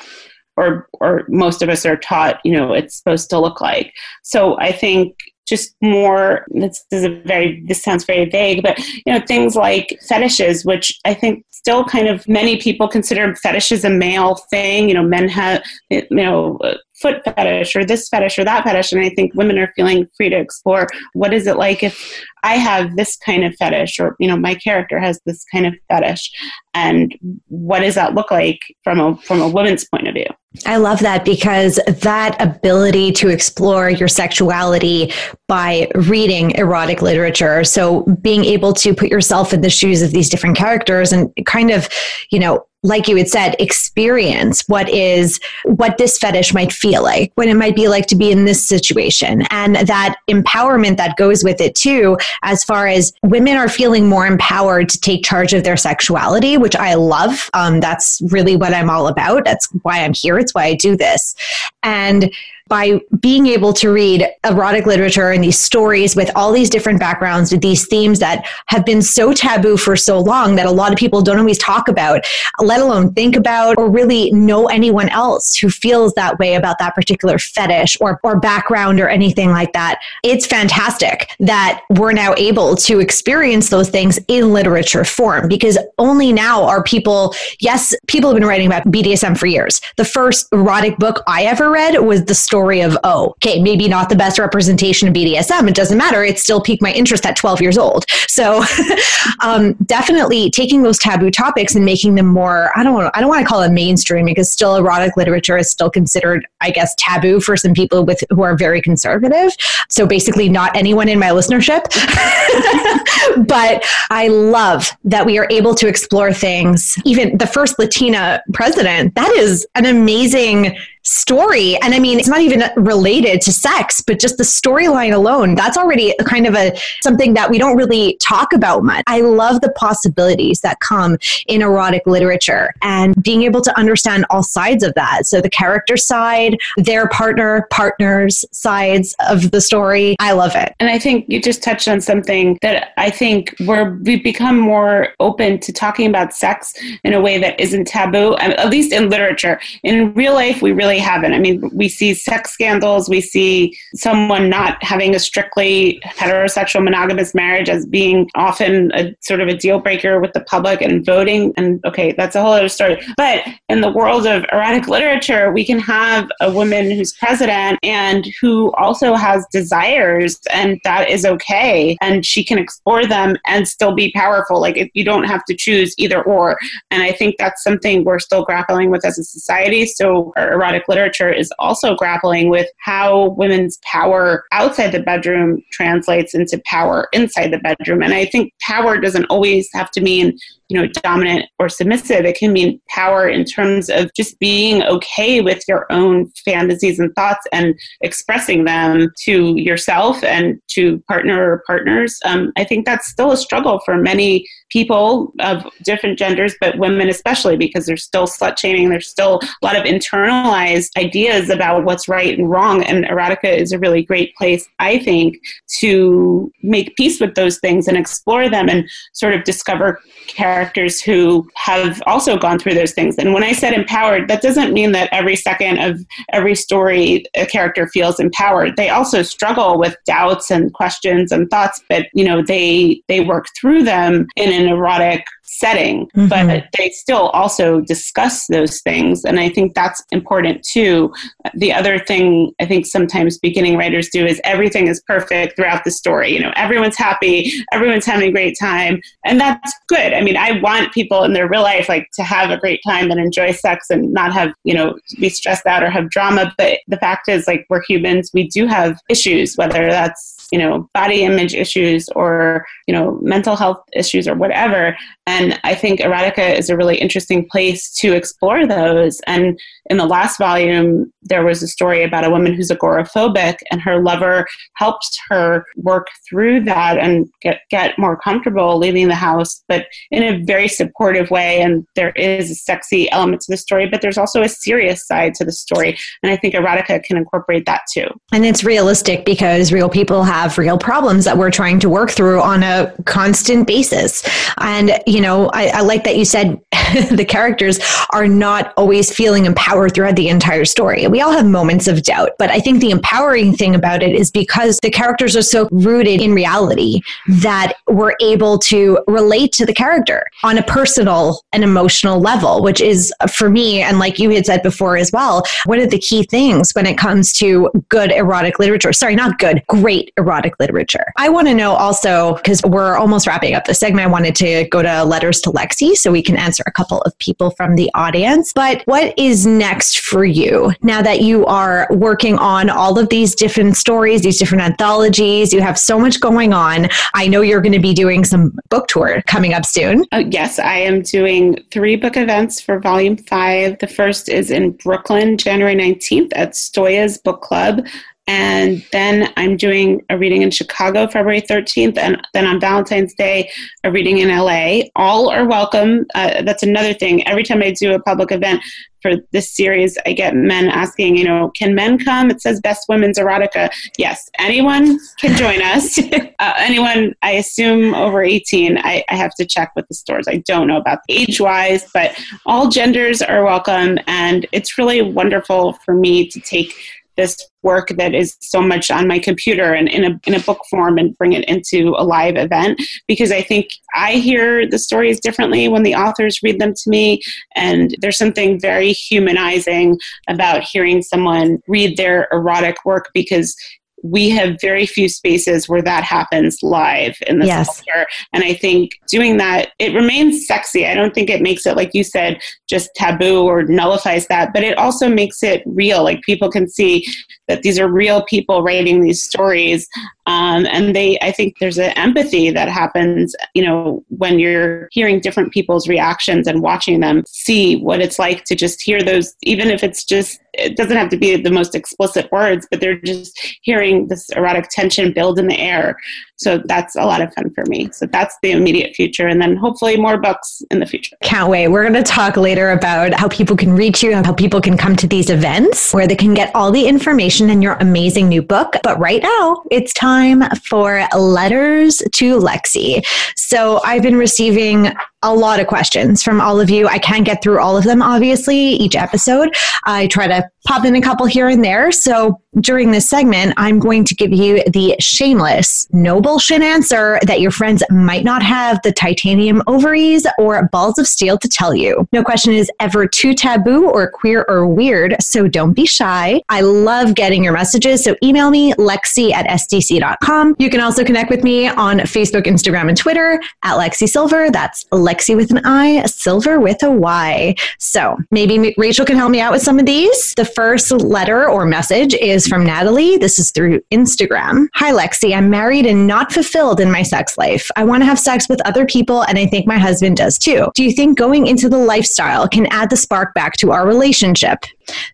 [0.56, 3.92] or or most of us are taught, you know, it's supposed to look like.
[4.22, 5.16] So I think
[5.48, 9.98] just more this is a very this sounds very vague but you know things like
[10.08, 14.94] fetishes which i think still kind of many people consider fetishes a male thing you
[14.94, 16.58] know men have you know
[17.04, 18.94] foot fetish or this fetish or that fetish.
[18.94, 22.56] And I think women are feeling free to explore what is it like if I
[22.56, 26.32] have this kind of fetish or, you know, my character has this kind of fetish
[26.74, 27.14] and
[27.48, 30.28] what does that look like from a from a woman's point of view?
[30.66, 35.12] I love that because that ability to explore your sexuality
[35.48, 37.64] by reading erotic literature.
[37.64, 41.72] So being able to put yourself in the shoes of these different characters and kind
[41.72, 41.90] of,
[42.30, 47.32] you know, like you had said, experience what is what this fetish might feel like,
[47.36, 51.44] what it might be like to be in this situation, and that empowerment that goes
[51.44, 55.64] with it too, as far as women are feeling more empowered to take charge of
[55.64, 57.50] their sexuality, which I love.
[57.54, 59.46] Um, that's really what I'm all about.
[59.46, 60.38] That's why I'm here.
[60.38, 61.36] It's why I do this,
[61.84, 62.32] and
[62.68, 67.52] by being able to read erotic literature and these stories with all these different backgrounds,
[67.52, 70.98] with these themes that have been so taboo for so long that a lot of
[70.98, 72.26] people don't always talk about,
[72.60, 76.96] let alone think about or really know anyone else who feels that way about that
[76.96, 80.00] particular fetish or, or background or anything like that.
[80.24, 86.32] It's fantastic that we're now able to experience those things in literature form because only
[86.32, 89.82] now are people, yes, people have been writing about BDSM for years.
[89.98, 94.10] The first erotic book I ever read was the story of, oh, okay, maybe not
[94.10, 95.68] the best representation of BDSM.
[95.68, 96.24] It doesn't matter.
[96.24, 98.06] It still piqued my interest at 12 years old.
[98.28, 98.64] So
[99.44, 103.22] um, definitely taking those taboo topics and making them more, I don't want to, I
[103.22, 106.94] don't want to call it mainstream because still erotic literature is still considered, I guess,
[107.00, 109.52] taboo for some people with who are very conservative.
[109.90, 111.86] So basically not anyone in my listenership.
[113.48, 116.96] but I love that we are able to explore things.
[117.04, 121.76] Even the first Latina president, that is an amazing story.
[121.82, 125.78] And I mean, it's not even related to sex, but just the storyline alone, that's
[125.78, 129.04] already kind of a something that we don't really talk about much.
[129.08, 134.44] I love the possibilities that come in erotic literature and being able to understand all
[134.44, 135.26] sides of that.
[135.26, 140.16] So the character side, their partner, partners sides of the story.
[140.20, 140.74] I love it.
[140.80, 145.10] And I think you just touched on something that I think we're we've become more
[145.20, 146.74] open to talking about sex
[147.04, 149.60] in a way that isn't taboo, at least in literature.
[149.84, 151.34] In real life, we really really haven't.
[151.34, 157.34] I mean, we see sex scandals, we see someone not having a strictly heterosexual monogamous
[157.34, 161.54] marriage as being often a sort of a deal breaker with the public and voting.
[161.58, 163.02] And okay, that's a whole other story.
[163.18, 168.28] But in the world of erotic literature, we can have a woman who's president and
[168.40, 171.98] who also has desires, and that is okay.
[172.02, 174.62] And she can explore them and still be powerful.
[174.62, 176.58] Like, you don't have to choose either or.
[176.92, 179.86] And I think that's something we're still grappling with as a society.
[179.86, 186.62] So, erotic literature is also grappling with how women's power outside the bedroom translates into
[186.66, 188.02] power inside the bedroom.
[188.02, 190.38] And I think power doesn't always have to mean
[190.70, 195.42] you know dominant or submissive it can mean power in terms of just being okay
[195.42, 201.64] with your own fantasies and thoughts and expressing them to yourself and to partner or
[201.68, 202.20] partners.
[202.26, 207.10] Um, i think that's still a struggle for many people of different genders but women
[207.10, 212.08] especially because there's still slut shaming there's still a lot of internalized ideas about what's
[212.08, 215.38] right and wrong and erotica is a really great place i think
[215.80, 221.02] to make peace with those things and explore them and sort of discover character characters
[221.02, 223.18] who have also gone through those things.
[223.18, 227.48] And when I said empowered, that doesn't mean that every second of every story a
[227.48, 228.76] character feels empowered.
[228.78, 233.48] They also struggle with doubts and questions and thoughts, but you know, they they work
[233.60, 236.28] through them in an erotic setting, mm-hmm.
[236.28, 239.24] but they still also discuss those things.
[239.24, 241.14] And I think that's important too.
[241.54, 245.92] The other thing I think sometimes beginning writers do is everything is perfect throughout the
[245.92, 246.34] story.
[246.34, 249.02] You know, everyone's happy, everyone's having a great time.
[249.26, 250.14] And that's good.
[250.14, 253.12] I mean, I want people in their real life like to have a great time
[253.12, 256.54] and enjoy sex and not have, you know, be stressed out or have drama.
[256.58, 260.88] But the fact is like we're humans, we do have issues, whether that's you know
[260.94, 264.96] body image issues or you know mental health issues or whatever.
[265.26, 269.20] And i think erotica is a really interesting place to explore those.
[269.26, 269.60] And
[269.90, 274.02] in the last volume there was a story about a woman who's agoraphobic and her
[274.02, 279.86] lover helped her work through that and get, get more comfortable leaving the house but
[280.12, 281.62] in a very supportive way.
[281.62, 285.34] And there is a sexy element to the story but there's also a serious side
[285.36, 285.98] to the story.
[286.22, 288.08] And i think erotica can incorporate that too.
[288.32, 292.42] And it's realistic because real people have real problems that we're trying to work through
[292.42, 294.24] on a constant basis.
[294.60, 296.60] And you know i, I like that you said
[297.12, 297.80] the characters
[298.12, 301.08] are not always feeling empowered power throughout the entire story.
[301.08, 304.30] We all have moments of doubt, but I think the empowering thing about it is
[304.30, 307.02] because the characters are so rooted in reality
[307.42, 312.82] that we're able to relate to the character on a personal and emotional level, which
[312.82, 316.22] is for me, and like you had said before as well, one of the key
[316.24, 318.94] things when it comes to good erotic literature.
[318.94, 321.06] Sorry, not good, great erotic literature.
[321.18, 324.68] I want to know also, because we're almost wrapping up the segment, I wanted to
[324.70, 327.90] go to letters to Lexi so we can answer a couple of people from the
[327.96, 328.54] audience.
[328.54, 333.78] But what is for you now that you are working on all of these different
[333.78, 335.54] stories, these different anthologies?
[335.54, 336.88] You have so much going on.
[337.14, 340.06] I know you're going to be doing some book tour coming up soon.
[340.12, 343.80] Uh, yes, I am doing three book events for volume five.
[343.80, 347.86] The first is in Brooklyn, January 19th at Stoya's Book Club.
[348.28, 353.52] And then I'm doing a reading in Chicago February 13th, and then on Valentine's Day,
[353.84, 354.84] a reading in LA.
[354.96, 356.06] All are welcome.
[356.16, 357.28] Uh, that's another thing.
[357.28, 358.62] Every time I do a public event
[359.04, 362.32] for this series, I get men asking, you know, can men come?
[362.32, 363.70] It says Best Women's Erotica.
[364.00, 366.00] Yes, anyone can join us.
[366.40, 368.80] uh, anyone, I assume over 18.
[368.80, 370.28] I, I have to check with the stores.
[370.28, 374.00] I don't know about age wise, but all genders are welcome.
[374.08, 376.74] And it's really wonderful for me to take
[377.16, 380.60] this work that is so much on my computer and in a, in a book
[380.70, 385.20] form and bring it into a live event because I think I hear the stories
[385.20, 387.22] differently when the authors read them to me.
[387.56, 393.56] And there's something very humanizing about hearing someone read their erotic work because
[394.04, 397.68] we have very few spaces where that happens live in this yes.
[397.68, 398.06] culture.
[398.34, 400.86] And I think doing that, it remains sexy.
[400.86, 404.64] I don't think it makes it, like you said, just taboo or nullifies that, but
[404.64, 406.04] it also makes it real.
[406.04, 407.06] Like people can see
[407.48, 409.88] that these are real people writing these stories.
[410.26, 415.20] Um, and they, I think there's an empathy that happens, you know, when you're hearing
[415.20, 419.70] different people's reactions and watching them see what it's like to just hear those, even
[419.70, 423.38] if it's just it doesn't have to be the most explicit words, but they're just
[423.64, 425.98] hearing this erotic tension build in the air.
[426.44, 427.90] So that's a lot of fun for me.
[427.92, 429.28] So that's the immediate future.
[429.28, 431.16] And then hopefully more books in the future.
[431.24, 431.70] Can't wait.
[431.70, 434.78] We're going to talk later about how people can reach you, and how people can
[434.78, 438.42] come to these events where they can get all the information in your amazing new
[438.42, 438.76] book.
[438.84, 443.06] But right now, it's time for letters to Lexi.
[443.36, 444.94] So I've been receiving
[445.24, 446.88] a lot of questions from all of you.
[446.88, 449.56] I can't get through all of them, obviously, each episode.
[449.86, 451.92] I try to pop in a couple here and there.
[451.92, 457.42] So during this segment, I'm going to give you the shameless, no bullshit answer that
[457.42, 462.08] your friends might not have the titanium ovaries or balls of steel to tell you.
[462.14, 466.42] No question is ever too taboo or queer or weird, so don't be shy.
[466.50, 470.56] I love getting your messages, so email me, lexi at sdc.com.
[470.60, 474.52] You can also connect with me on Facebook, Instagram, and Twitter at Lexi Sylver.
[474.52, 477.56] That's Lexi with an I, Sylver with a Y.
[477.80, 480.34] So maybe Rachel can help me out with some of these.
[480.36, 483.18] The first letter or message is from Natalie.
[483.18, 484.68] This is through Instagram.
[484.76, 485.36] Hi, Lexi.
[485.36, 487.70] I'm married and not fulfilled in my sex life.
[487.76, 490.72] I want to have sex with other people, and I think my husband does too.
[490.76, 494.66] Do you think going into the lifestyle can add the spark back to our relationship?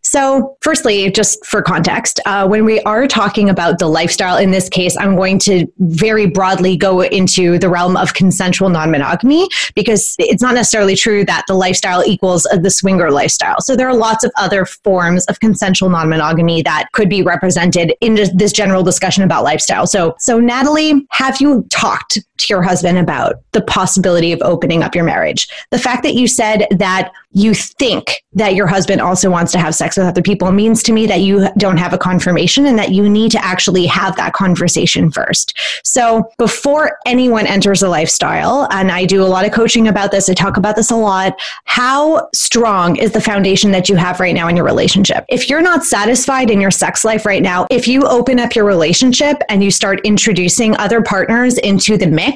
[0.02, 4.70] So, firstly, just for context, uh, when we are talking about the lifestyle, in this
[4.70, 10.16] case, I'm going to very broadly go into the realm of consensual non monogamy because
[10.20, 13.62] it's not necessarily true that the lifestyle equals uh, the swinger lifestyle.
[13.62, 17.94] So, there are lots of other forms of consensual non monogamy that could be represented
[18.02, 19.88] in this general discussion about lifestyle.
[19.88, 24.96] So, so Natalie, have you talked to your husband about the possibility of opening up
[24.96, 25.48] your marriage?
[25.72, 29.76] The fact that you said that you think that your husband also wants to have
[29.76, 32.92] sex with other people means to me that you don't have a confirmation and that
[32.92, 35.58] you need to actually have that conversation first.
[35.84, 40.30] So before anyone enters a lifestyle, and I do a lot of coaching about this,
[40.30, 44.34] I talk about this a lot, how strong is the foundation that you have right
[44.34, 45.26] now in your relationship?
[45.30, 48.66] If you're not satisfied in your sex life right now, if you open up your
[48.66, 52.29] relationship and you start introducing other partners into the mix,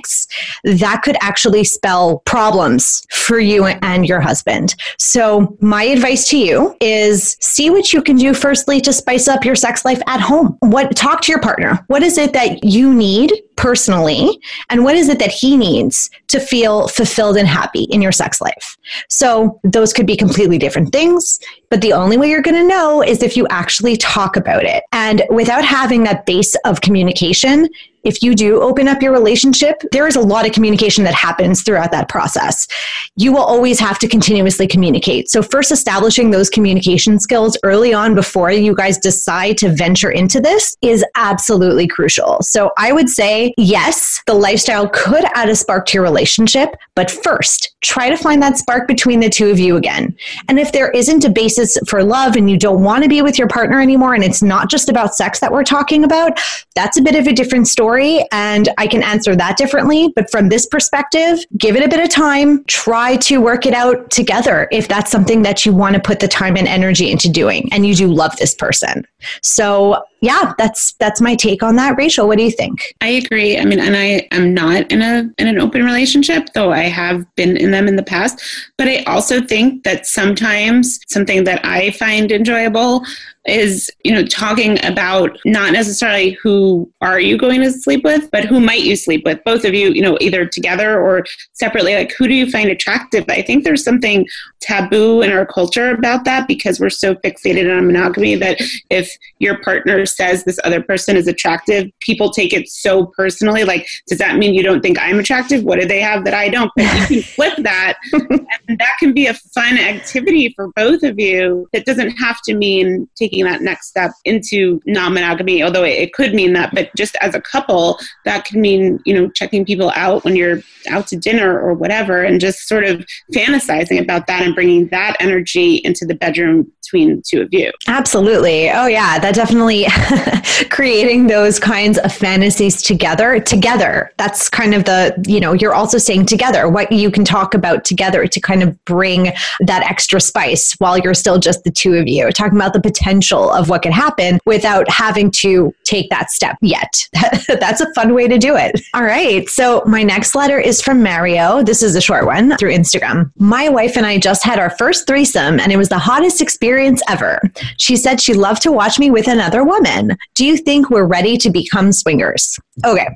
[0.63, 4.75] that could actually spell problems for you and your husband.
[4.97, 9.45] So, my advice to you is see what you can do firstly to spice up
[9.45, 10.57] your sex life at home.
[10.59, 11.83] What talk to your partner.
[11.87, 14.39] What is it that you need personally
[14.69, 18.41] and what is it that he needs to feel fulfilled and happy in your sex
[18.41, 18.77] life?
[19.09, 21.39] So, those could be completely different things,
[21.69, 24.83] but the only way you're going to know is if you actually talk about it.
[24.91, 27.69] And without having that base of communication,
[28.03, 31.63] if you do open up your relationship, there is a lot of communication that happens
[31.63, 32.67] throughout that process.
[33.15, 35.29] You will always have to continuously communicate.
[35.29, 40.41] So, first, establishing those communication skills early on before you guys decide to venture into
[40.41, 42.39] this is absolutely crucial.
[42.41, 47.09] So, I would say, yes, the lifestyle could add a spark to your relationship, but
[47.09, 50.15] first, try to find that spark between the two of you again.
[50.49, 53.37] And if there isn't a basis for love and you don't want to be with
[53.37, 56.39] your partner anymore, and it's not just about sex that we're talking about,
[56.75, 57.92] that's a bit of a different story.
[58.31, 60.11] And I can answer that differently.
[60.15, 64.09] But from this perspective, give it a bit of time, try to work it out
[64.11, 67.69] together if that's something that you want to put the time and energy into doing
[67.71, 69.05] and you do love this person.
[69.41, 71.97] So yeah, that's that's my take on that.
[71.97, 72.93] Rachel, what do you think?
[73.01, 73.57] I agree.
[73.57, 77.25] I mean, and I am not in a in an open relationship, though I have
[77.35, 78.41] been in them in the past.
[78.77, 83.03] But I also think that sometimes something that I find enjoyable
[83.45, 88.45] is you know talking about not necessarily who are you going to sleep with but
[88.45, 92.13] who might you sleep with both of you you know either together or separately like
[92.17, 94.25] who do you find attractive i think there's something
[94.61, 98.57] taboo in our culture about that because we're so fixated on monogamy that
[98.89, 103.87] if your partner says this other person is attractive people take it so personally like
[104.07, 105.63] does that mean you don't think i'm attractive?
[105.63, 106.71] What do they have that i don't?
[106.75, 111.19] But you can flip that and that can be a fun activity for both of
[111.19, 111.67] you.
[111.73, 116.33] That doesn't have to mean taking that next step into non-monogamy although it, it, could
[116.33, 120.23] mean that but just as a couple that could mean you know checking people out
[120.23, 123.03] when you're out to dinner or whatever and just sort of
[123.33, 127.71] fantasizing about that and bringing that energy into the bedroom between two of you.
[127.87, 128.69] Absolutely.
[128.69, 129.85] Oh yeah that definitely
[130.69, 135.97] creating those kinds of fantasies together together that's kind of the you know you're also
[135.97, 140.73] saying together what you can talk about together to kind of bring that extra spice
[140.79, 143.93] while you're still just the two of you talking about the potential of what could
[143.93, 147.07] happen without having to take that step yet.
[147.47, 148.81] That's a fun way to do it.
[148.93, 149.47] All right.
[149.49, 151.63] So my next letter is from Mario.
[151.63, 153.31] This is a short one through Instagram.
[153.37, 157.01] My wife and I just had our first threesome and it was the hottest experience
[157.09, 157.41] ever.
[157.77, 159.92] She said she loved to watch me with another woman.
[160.35, 162.59] Do you think we're ready to become swingers?
[162.85, 163.07] Okay.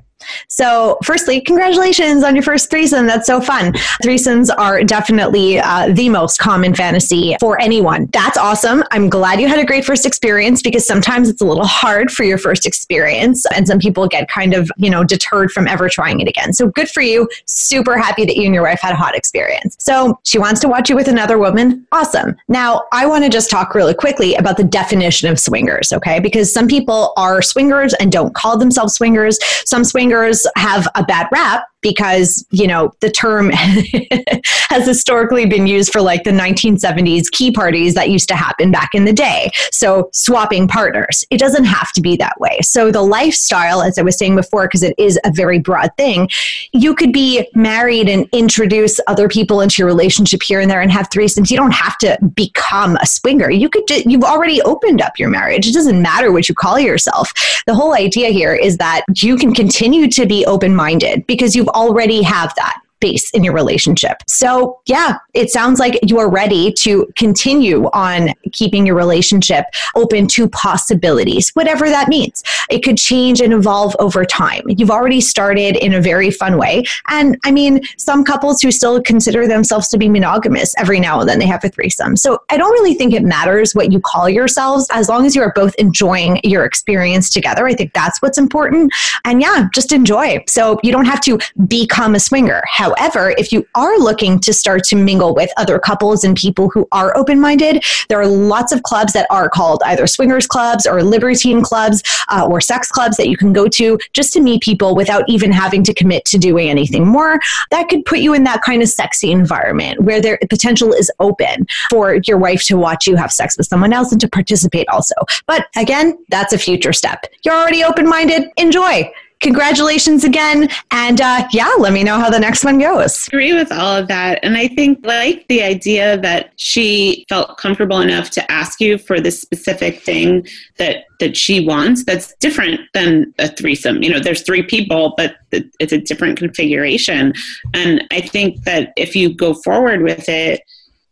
[0.48, 3.06] So, firstly, congratulations on your first threesome.
[3.06, 3.74] That's so fun.
[4.04, 8.08] Threesomes are definitely uh, the most common fantasy for anyone.
[8.14, 8.84] That's awesome.
[8.92, 12.24] I'm glad you had a great first experience because sometimes it's a little hard for
[12.24, 16.20] your first experience, and some people get kind of, you know, deterred from ever trying
[16.20, 16.54] it again.
[16.54, 17.30] So, good for you.
[17.46, 19.76] Super happy that you and your wife had a hot experience.
[19.80, 21.86] So, she wants to watch you with another woman.
[21.92, 22.36] Awesome.
[22.48, 26.20] Now, I want to just talk really quickly about the definition of swingers, okay?
[26.20, 29.38] Because some people are swingers and don't call themselves swingers.
[29.66, 30.07] Some swingers
[30.56, 33.50] have a bad rap because you know the term
[34.70, 38.94] has historically been used for like the 1970s key parties that used to happen back
[38.94, 39.50] in the day.
[39.72, 41.26] So swapping partners.
[41.30, 42.60] It doesn't have to be that way.
[42.62, 46.30] So the lifestyle as i was saying before because it is a very broad thing
[46.74, 50.92] you could be married and introduce other people into your relationship here and there and
[50.92, 51.50] have threesomes.
[51.50, 53.50] You don't have to become a swinger.
[53.50, 55.68] You could just, you've already opened up your marriage.
[55.68, 57.32] It doesn't matter what you call yourself.
[57.66, 62.22] The whole idea here is that you can continue to be open-minded because you've already
[62.24, 64.18] have that base in your relationship.
[64.28, 70.28] So, yeah, it sounds like you are ready to continue on keeping your relationship open
[70.28, 72.44] to possibilities, whatever that means.
[72.70, 74.64] It could change and evolve over time.
[74.68, 76.84] You've already started in a very fun way.
[77.10, 81.30] And I mean, some couples who still consider themselves to be monogamous every now and
[81.30, 82.16] then they have a threesome.
[82.16, 85.42] So, I don't really think it matters what you call yourselves as long as you
[85.42, 87.68] are both enjoying your experience together.
[87.68, 88.92] I think that's what's important.
[89.26, 90.44] And yeah, just enjoy.
[90.48, 92.62] So, you don't have to become a swinger.
[92.96, 97.16] If you are looking to start to mingle with other couples and people who are
[97.18, 101.62] open minded, there are lots of clubs that are called either swingers clubs or libertine
[101.62, 105.24] clubs uh, or sex clubs that you can go to just to meet people without
[105.28, 107.40] even having to commit to doing anything more.
[107.72, 111.68] That could put you in that kind of sexy environment where the potential is open
[111.90, 115.16] for your wife to watch you have sex with someone else and to participate also.
[115.46, 117.26] But again, that's a future step.
[117.44, 118.50] You're already open minded.
[118.58, 119.12] Enjoy
[119.42, 120.70] congratulations again.
[120.92, 123.28] And uh, yeah, let me know how the next one goes.
[123.32, 124.40] I agree with all of that.
[124.44, 129.20] And I think like the idea that she felt comfortable enough to ask you for
[129.20, 134.04] this specific thing that that she wants that's different than a threesome.
[134.04, 137.34] You know, there's three people, but it's a different configuration.
[137.74, 140.62] And I think that if you go forward with it,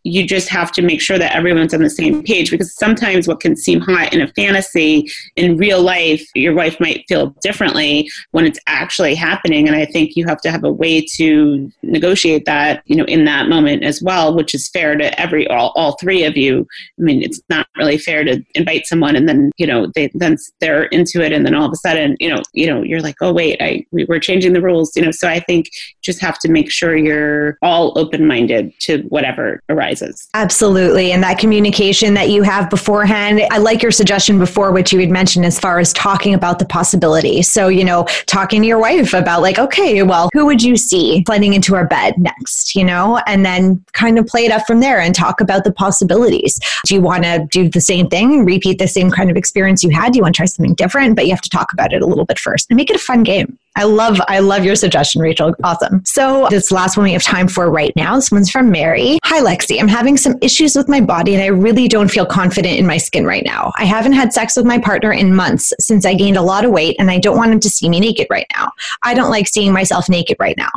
[0.06, 3.40] you just have to make sure that everyone's on the same page because sometimes what
[3.40, 8.46] can seem hot in a fantasy in real life, your wife might feel differently when
[8.46, 9.68] it's actually happening.
[9.68, 13.26] And I think you have to have a way to negotiate that, you know, in
[13.26, 16.68] that moment as well, which is fair to every all, all three of you.
[17.00, 20.38] I mean, it's not really fair to invite someone and then, you know, they then
[20.62, 23.16] they're into it and then all of a sudden, you know, you know, you're like,
[23.22, 25.10] oh wait, I we were changing the rules, you know.
[25.10, 25.72] So I think
[26.04, 29.95] just have to make sure you're all open minded to whatever arises.
[30.34, 31.12] Absolutely.
[31.12, 35.10] And that communication that you have beforehand, I like your suggestion before, which you had
[35.10, 37.42] mentioned as far as talking about the possibility.
[37.42, 41.24] So, you know, talking to your wife about, like, okay, well, who would you see
[41.26, 44.80] sliding into our bed next, you know, and then kind of play it up from
[44.80, 46.60] there and talk about the possibilities.
[46.86, 49.84] Do you want to do the same thing, and repeat the same kind of experience
[49.84, 50.14] you had?
[50.14, 51.16] Do you want to try something different?
[51.16, 53.00] But you have to talk about it a little bit first and make it a
[53.00, 53.58] fun game.
[53.76, 55.54] I love I love your suggestion, Rachel.
[55.64, 56.04] Awesome.
[56.06, 58.16] So this last one we have time for right now.
[58.16, 59.20] This one's from Mary.
[59.24, 59.80] Hi Lexi.
[59.80, 62.98] I'm having some issues with my body and I really don't feel confident in my
[62.98, 63.74] skin right now.
[63.78, 66.72] I haven't had sex with my partner in months since I gained a lot of
[66.72, 68.72] weight and I don't want him to see me naked right now.
[69.04, 70.72] I don't like seeing myself naked right now.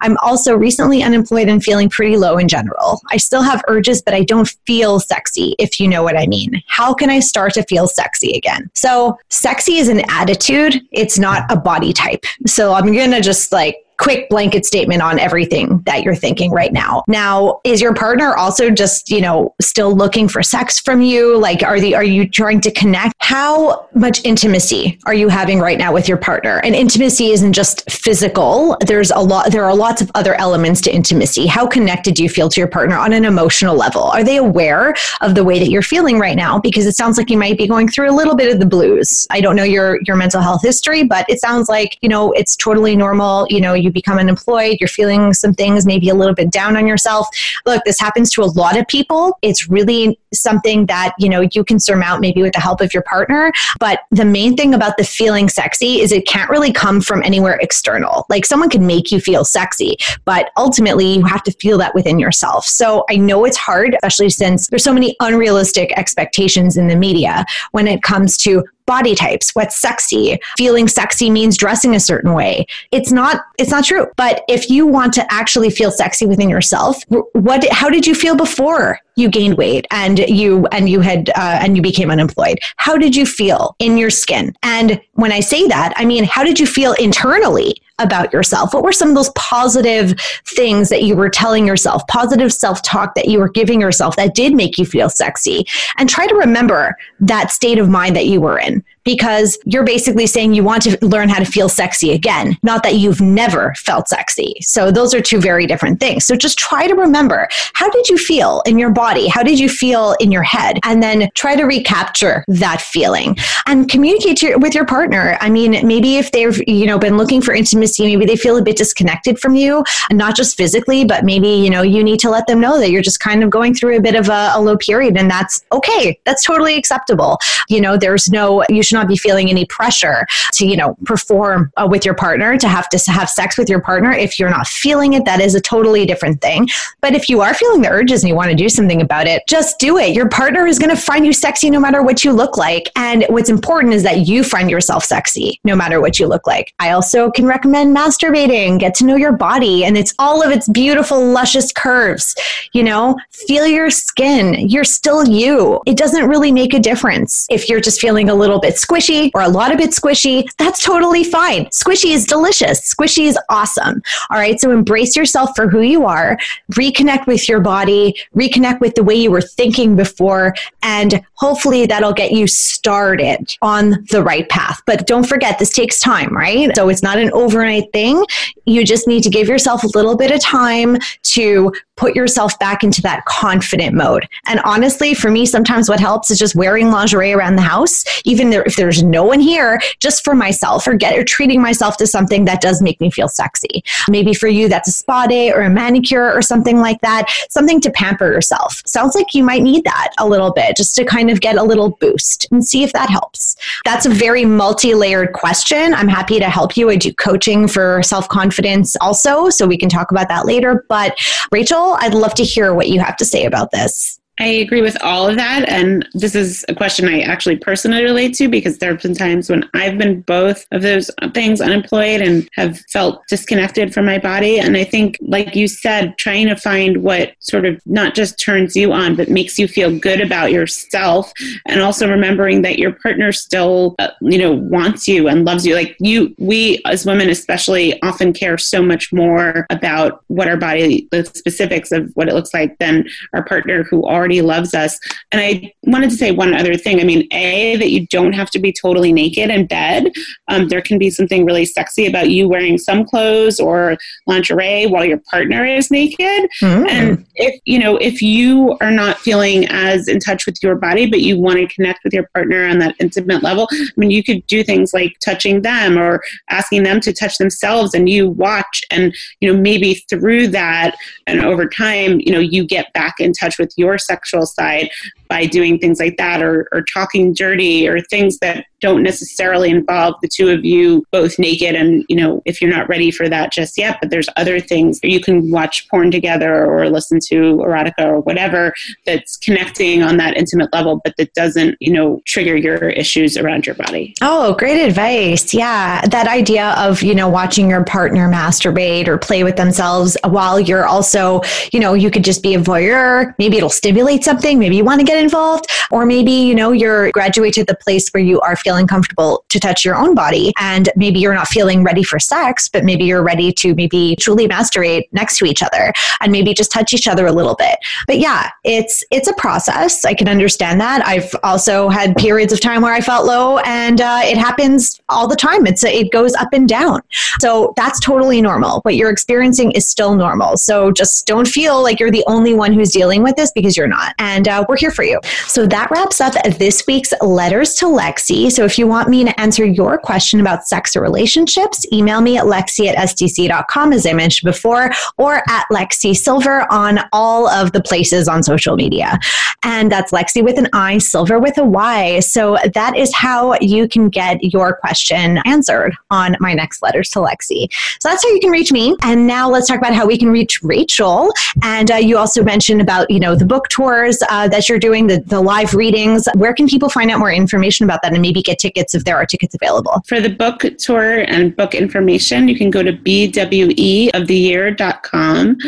[0.00, 3.00] I'm also recently unemployed and feeling pretty low in general.
[3.10, 6.62] I still have urges, but I don't feel sexy, if you know what I mean.
[6.66, 8.70] How can I start to feel sexy again?
[8.74, 12.24] So, sexy is an attitude, it's not a body type.
[12.46, 16.72] So I'm going to just like quick blanket statement on everything that you're thinking right
[16.72, 17.04] now.
[17.06, 21.38] Now, is your partner also just, you know, still looking for sex from you?
[21.38, 23.14] Like are the are you trying to connect?
[23.18, 26.58] How much intimacy are you having right now with your partner?
[26.64, 28.76] And intimacy isn't just physical.
[28.84, 31.46] There's a lot there are lots of other elements to intimacy.
[31.46, 34.02] How connected do you feel to your partner on an emotional level?
[34.02, 37.30] Are they aware of the way that you're feeling right now because it sounds like
[37.30, 39.28] you might be going through a little bit of the blues.
[39.30, 42.56] I don't know your your mental health history, but it sounds like, you know, it's
[42.56, 46.50] totally normal, you know, you become unemployed, you're feeling some things, maybe a little bit
[46.50, 47.28] down on yourself.
[47.66, 49.38] Look, this happens to a lot of people.
[49.42, 53.02] It's really something that, you know, you can surmount maybe with the help of your
[53.02, 53.52] partner.
[53.78, 57.58] But the main thing about the feeling sexy is it can't really come from anywhere
[57.60, 58.26] external.
[58.28, 62.18] Like someone can make you feel sexy, but ultimately you have to feel that within
[62.18, 62.64] yourself.
[62.64, 67.44] So I know it's hard, especially since there's so many unrealistic expectations in the media
[67.72, 72.66] when it comes to body types what's sexy feeling sexy means dressing a certain way.
[72.90, 74.06] It's not it's not true.
[74.16, 78.36] But if you want to actually feel sexy within yourself what how did you feel
[78.36, 82.96] before you gained weight and you and you had uh, and you became unemployed how
[82.96, 86.58] did you feel in your skin and when i say that i mean how did
[86.58, 88.74] you feel internally about yourself?
[88.74, 93.14] What were some of those positive things that you were telling yourself, positive self talk
[93.14, 95.64] that you were giving yourself that did make you feel sexy?
[95.96, 100.26] And try to remember that state of mind that you were in because you're basically
[100.26, 104.08] saying you want to learn how to feel sexy again, not that you've never felt
[104.08, 104.54] sexy.
[104.60, 106.24] So those are two very different things.
[106.24, 109.01] So just try to remember how did you feel in your body?
[109.28, 110.78] How did you feel in your head?
[110.84, 113.36] And then try to recapture that feeling
[113.66, 115.36] and communicate your, with your partner.
[115.40, 118.62] I mean, maybe if they've, you know, been looking for intimacy, maybe they feel a
[118.62, 122.46] bit disconnected from you, not just physically, but maybe, you know, you need to let
[122.46, 124.76] them know that you're just kind of going through a bit of a, a low
[124.76, 126.18] period and that's okay.
[126.24, 127.38] That's totally acceptable.
[127.68, 130.96] You know, there's no, you should should not be feeling any pressure to, you know,
[131.04, 134.12] perform uh, with your partner, to have to have sex with your partner.
[134.12, 136.68] If you're not feeling it, that is a totally different thing.
[137.00, 139.42] But if you are feeling the urges and you want to do something about it,
[139.48, 140.14] just do it.
[140.14, 142.90] Your partner is going to find you sexy no matter what you look like.
[142.96, 146.74] And what's important is that you find yourself sexy no matter what you look like.
[146.78, 150.68] I also can recommend masturbating, get to know your body and it's all of its
[150.68, 152.34] beautiful, luscious curves.
[152.72, 154.68] You know, feel your skin.
[154.68, 155.80] You're still you.
[155.86, 159.42] It doesn't really make a difference if you're just feeling a little bit squishy or
[159.42, 161.66] a lot of it squishy, that's totally fine.
[161.66, 162.92] Squishy is delicious.
[162.92, 164.02] Squishy is awesome.
[164.30, 164.60] All right.
[164.60, 166.38] So embrace yourself for who you are,
[166.72, 172.12] reconnect with your body, reconnect with the way you were thinking before, and hopefully that'll
[172.12, 174.82] get you started on the right path.
[174.86, 176.70] But don't forget, this takes time, right?
[176.76, 178.22] So it's not an overnight thing.
[178.66, 181.72] You just need to give yourself a little bit of time to
[182.02, 184.28] put yourself back into that confident mode.
[184.46, 188.52] And honestly, for me, sometimes what helps is just wearing lingerie around the house, even
[188.52, 192.44] if there's no one here, just for myself or get or treating myself to something
[192.46, 193.84] that does make me feel sexy.
[194.08, 197.80] Maybe for you, that's a spa day or a manicure or something like that, something
[197.82, 198.82] to pamper yourself.
[198.84, 201.62] Sounds like you might need that a little bit just to kind of get a
[201.62, 203.54] little boost and see if that helps.
[203.84, 205.94] That's a very multi layered question.
[205.94, 206.90] I'm happy to help you.
[206.90, 210.84] I do coaching for self confidence also, so we can talk about that later.
[210.88, 211.16] But
[211.52, 214.18] Rachel, I'd love to hear what you have to say about this.
[214.40, 215.68] I agree with all of that.
[215.68, 219.50] And this is a question I actually personally relate to because there have been times
[219.50, 224.58] when I've been both of those things unemployed and have felt disconnected from my body.
[224.58, 228.74] And I think, like you said, trying to find what sort of not just turns
[228.74, 231.30] you on, but makes you feel good about yourself.
[231.66, 235.74] And also remembering that your partner still, uh, you know, wants you and loves you.
[235.74, 241.06] Like you, we as women especially often care so much more about what our body,
[241.10, 245.00] the specifics of what it looks like than our partner who are already loves us.
[245.32, 247.00] And I wanted to say one other thing.
[247.00, 250.12] I mean, A, that you don't have to be totally naked in bed.
[250.48, 253.98] Um, there can be something really sexy about you wearing some clothes or
[254.28, 256.48] lingerie while your partner is naked.
[256.62, 256.88] Mm.
[256.88, 261.10] And if, you know, if you are not feeling as in touch with your body,
[261.10, 264.22] but you want to connect with your partner on that intimate level, I mean, you
[264.22, 268.82] could do things like touching them or asking them to touch themselves and you watch
[268.92, 270.96] and, you know, maybe through that
[271.26, 274.88] and over time, you know, you get back in touch with yourself sexual side
[275.32, 280.14] by doing things like that or, or talking dirty or things that don't necessarily involve
[280.20, 281.74] the two of you both naked.
[281.74, 285.00] And you know if you're not ready for that just yet but there's other things
[285.02, 288.74] you can watch porn together or listen to erotica or whatever
[289.06, 293.64] that's connecting on that intimate level but that doesn't you know trigger your issues around
[293.64, 294.14] your body.
[294.20, 295.54] Oh great advice.
[295.54, 296.02] Yeah.
[296.08, 300.84] That idea of you know watching your partner masturbate or play with themselves while you're
[300.84, 301.40] also
[301.72, 303.34] you know you could just be a voyeur.
[303.38, 304.58] Maybe it'll stimulate something.
[304.58, 308.08] Maybe you want to get involved or maybe you know you're graduate to the place
[308.10, 311.82] where you are feeling comfortable to touch your own body and maybe you're not feeling
[311.84, 315.92] ready for sex but maybe you're ready to maybe truly masturbate next to each other
[316.20, 317.78] and maybe just touch each other a little bit.
[318.06, 320.04] But yeah it's it's a process.
[320.04, 321.06] I can understand that.
[321.06, 325.28] I've also had periods of time where i felt low and uh, it happens all
[325.28, 325.66] the time.
[325.66, 327.00] It's it goes up and down.
[327.40, 328.80] So that's totally normal.
[328.82, 330.56] What you're experiencing is still normal.
[330.56, 333.88] So just don't feel like you're the only one who's dealing with this because you're
[333.88, 334.14] not.
[334.18, 335.11] And uh, we're here for you
[335.46, 338.50] so that wraps up this week's letters to lexi.
[338.50, 342.38] So if you want me to answer your question about sex or relationships email me
[342.38, 347.72] at lexi at sdc.com as i mentioned before or at lexi sylver on all of
[347.72, 349.18] the places on social media.
[349.62, 352.20] And that's lexi with an i sylver with a y.
[352.20, 357.20] So that is how you can get your question answered on my next letters to
[357.20, 357.68] lexi.
[358.00, 358.96] So that's how you can reach me.
[359.02, 361.32] And now let's talk about how we can reach rachel.
[361.62, 364.91] And uh, you also mentioned about you know the book tours uh, that you're doing,
[364.92, 366.28] the, the live readings.
[366.34, 369.16] Where can people find out more information about that and maybe get tickets if there
[369.16, 370.02] are tickets available?
[370.06, 375.58] For the book tour and book information, you can go to bweoftheyear.com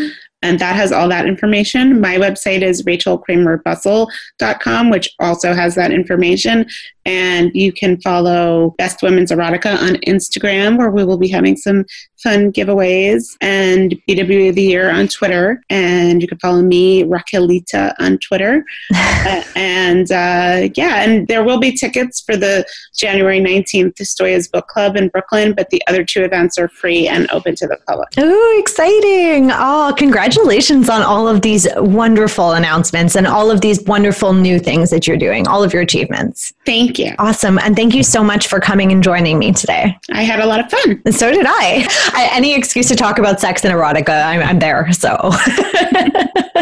[0.45, 2.03] and that has all that information.
[2.03, 6.66] My website is rachelkramerbussel.com, which also has that information.
[7.07, 11.84] And you can follow Best Women's Erotica on Instagram, where we will be having some
[12.22, 15.62] fun giveaways, and BW of the Year on Twitter.
[15.68, 18.64] And you can follow me, Raquelita, on Twitter.
[18.95, 22.64] uh, and uh, yeah, and there will be tickets for the
[22.97, 27.30] January 19th Stoya's Book Club in Brooklyn, but the other two events are free and
[27.30, 28.09] open to the public.
[28.16, 29.51] Oh, exciting!
[29.53, 34.91] Oh, congratulations on all of these wonderful announcements and all of these wonderful new things
[34.91, 36.53] that you're doing, all of your achievements.
[36.66, 37.12] Thank you.
[37.18, 37.59] Awesome.
[37.59, 39.97] And thank you so much for coming and joining me today.
[40.12, 41.03] I had a lot of fun.
[41.05, 41.87] And so did I.
[42.14, 44.93] I any excuse to talk about sex and erotica, I'm, I'm there.
[44.93, 45.16] So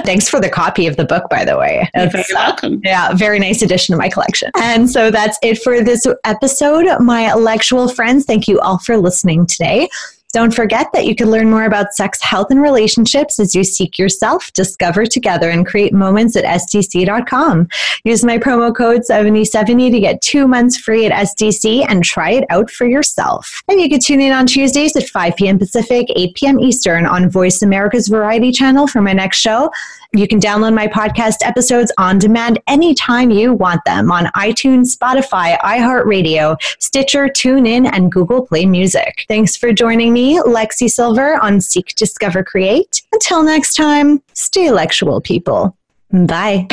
[0.04, 1.88] thanks for the copy of the book, by the way.
[1.94, 2.80] You're very uh, welcome.
[2.84, 4.50] Yeah, very nice addition to my collection.
[4.56, 6.86] And so that's it for this episode.
[7.00, 9.88] My Lexual friends, thank you all for listening today.
[10.32, 13.98] Don't forget that you can learn more about sex, health, and relationships as you seek
[13.98, 17.68] yourself, discover together, and create moments at SDC.com.
[18.04, 22.44] Use my promo code 7070 to get two months free at SDC and try it
[22.48, 23.62] out for yourself.
[23.68, 25.58] And you can tune in on Tuesdays at 5 p.m.
[25.58, 26.60] Pacific, 8 p.m.
[26.60, 29.70] Eastern on Voice America's Variety channel for my next show.
[30.14, 35.58] You can download my podcast episodes on demand anytime you want them on iTunes, Spotify,
[35.60, 39.24] iHeartRadio, Stitcher, TuneIn, and Google Play Music.
[39.26, 43.00] Thanks for joining me, Lexi Sylver, on Seek, Discover, Create.
[43.12, 45.78] Until next time, stay Lexual, people.
[46.10, 46.66] Bye.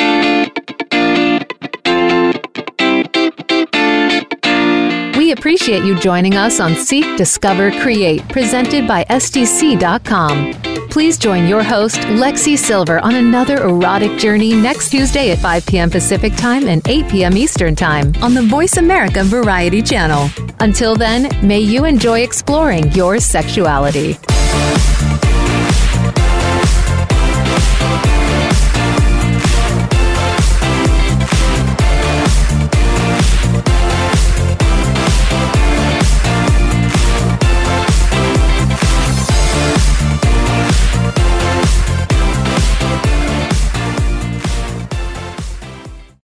[5.16, 10.69] We appreciate you joining us on Seek, Discover, Create, presented by SDC.com.
[10.90, 15.88] Please join your host, Lexi Sylver, on another erotic journey next Tuesday at 5 p.m.
[15.88, 17.36] Pacific Time and 8 p.m.
[17.36, 20.28] Eastern Time on the Voice America Variety Channel.
[20.58, 24.18] Until then, may you enjoy exploring your sexuality.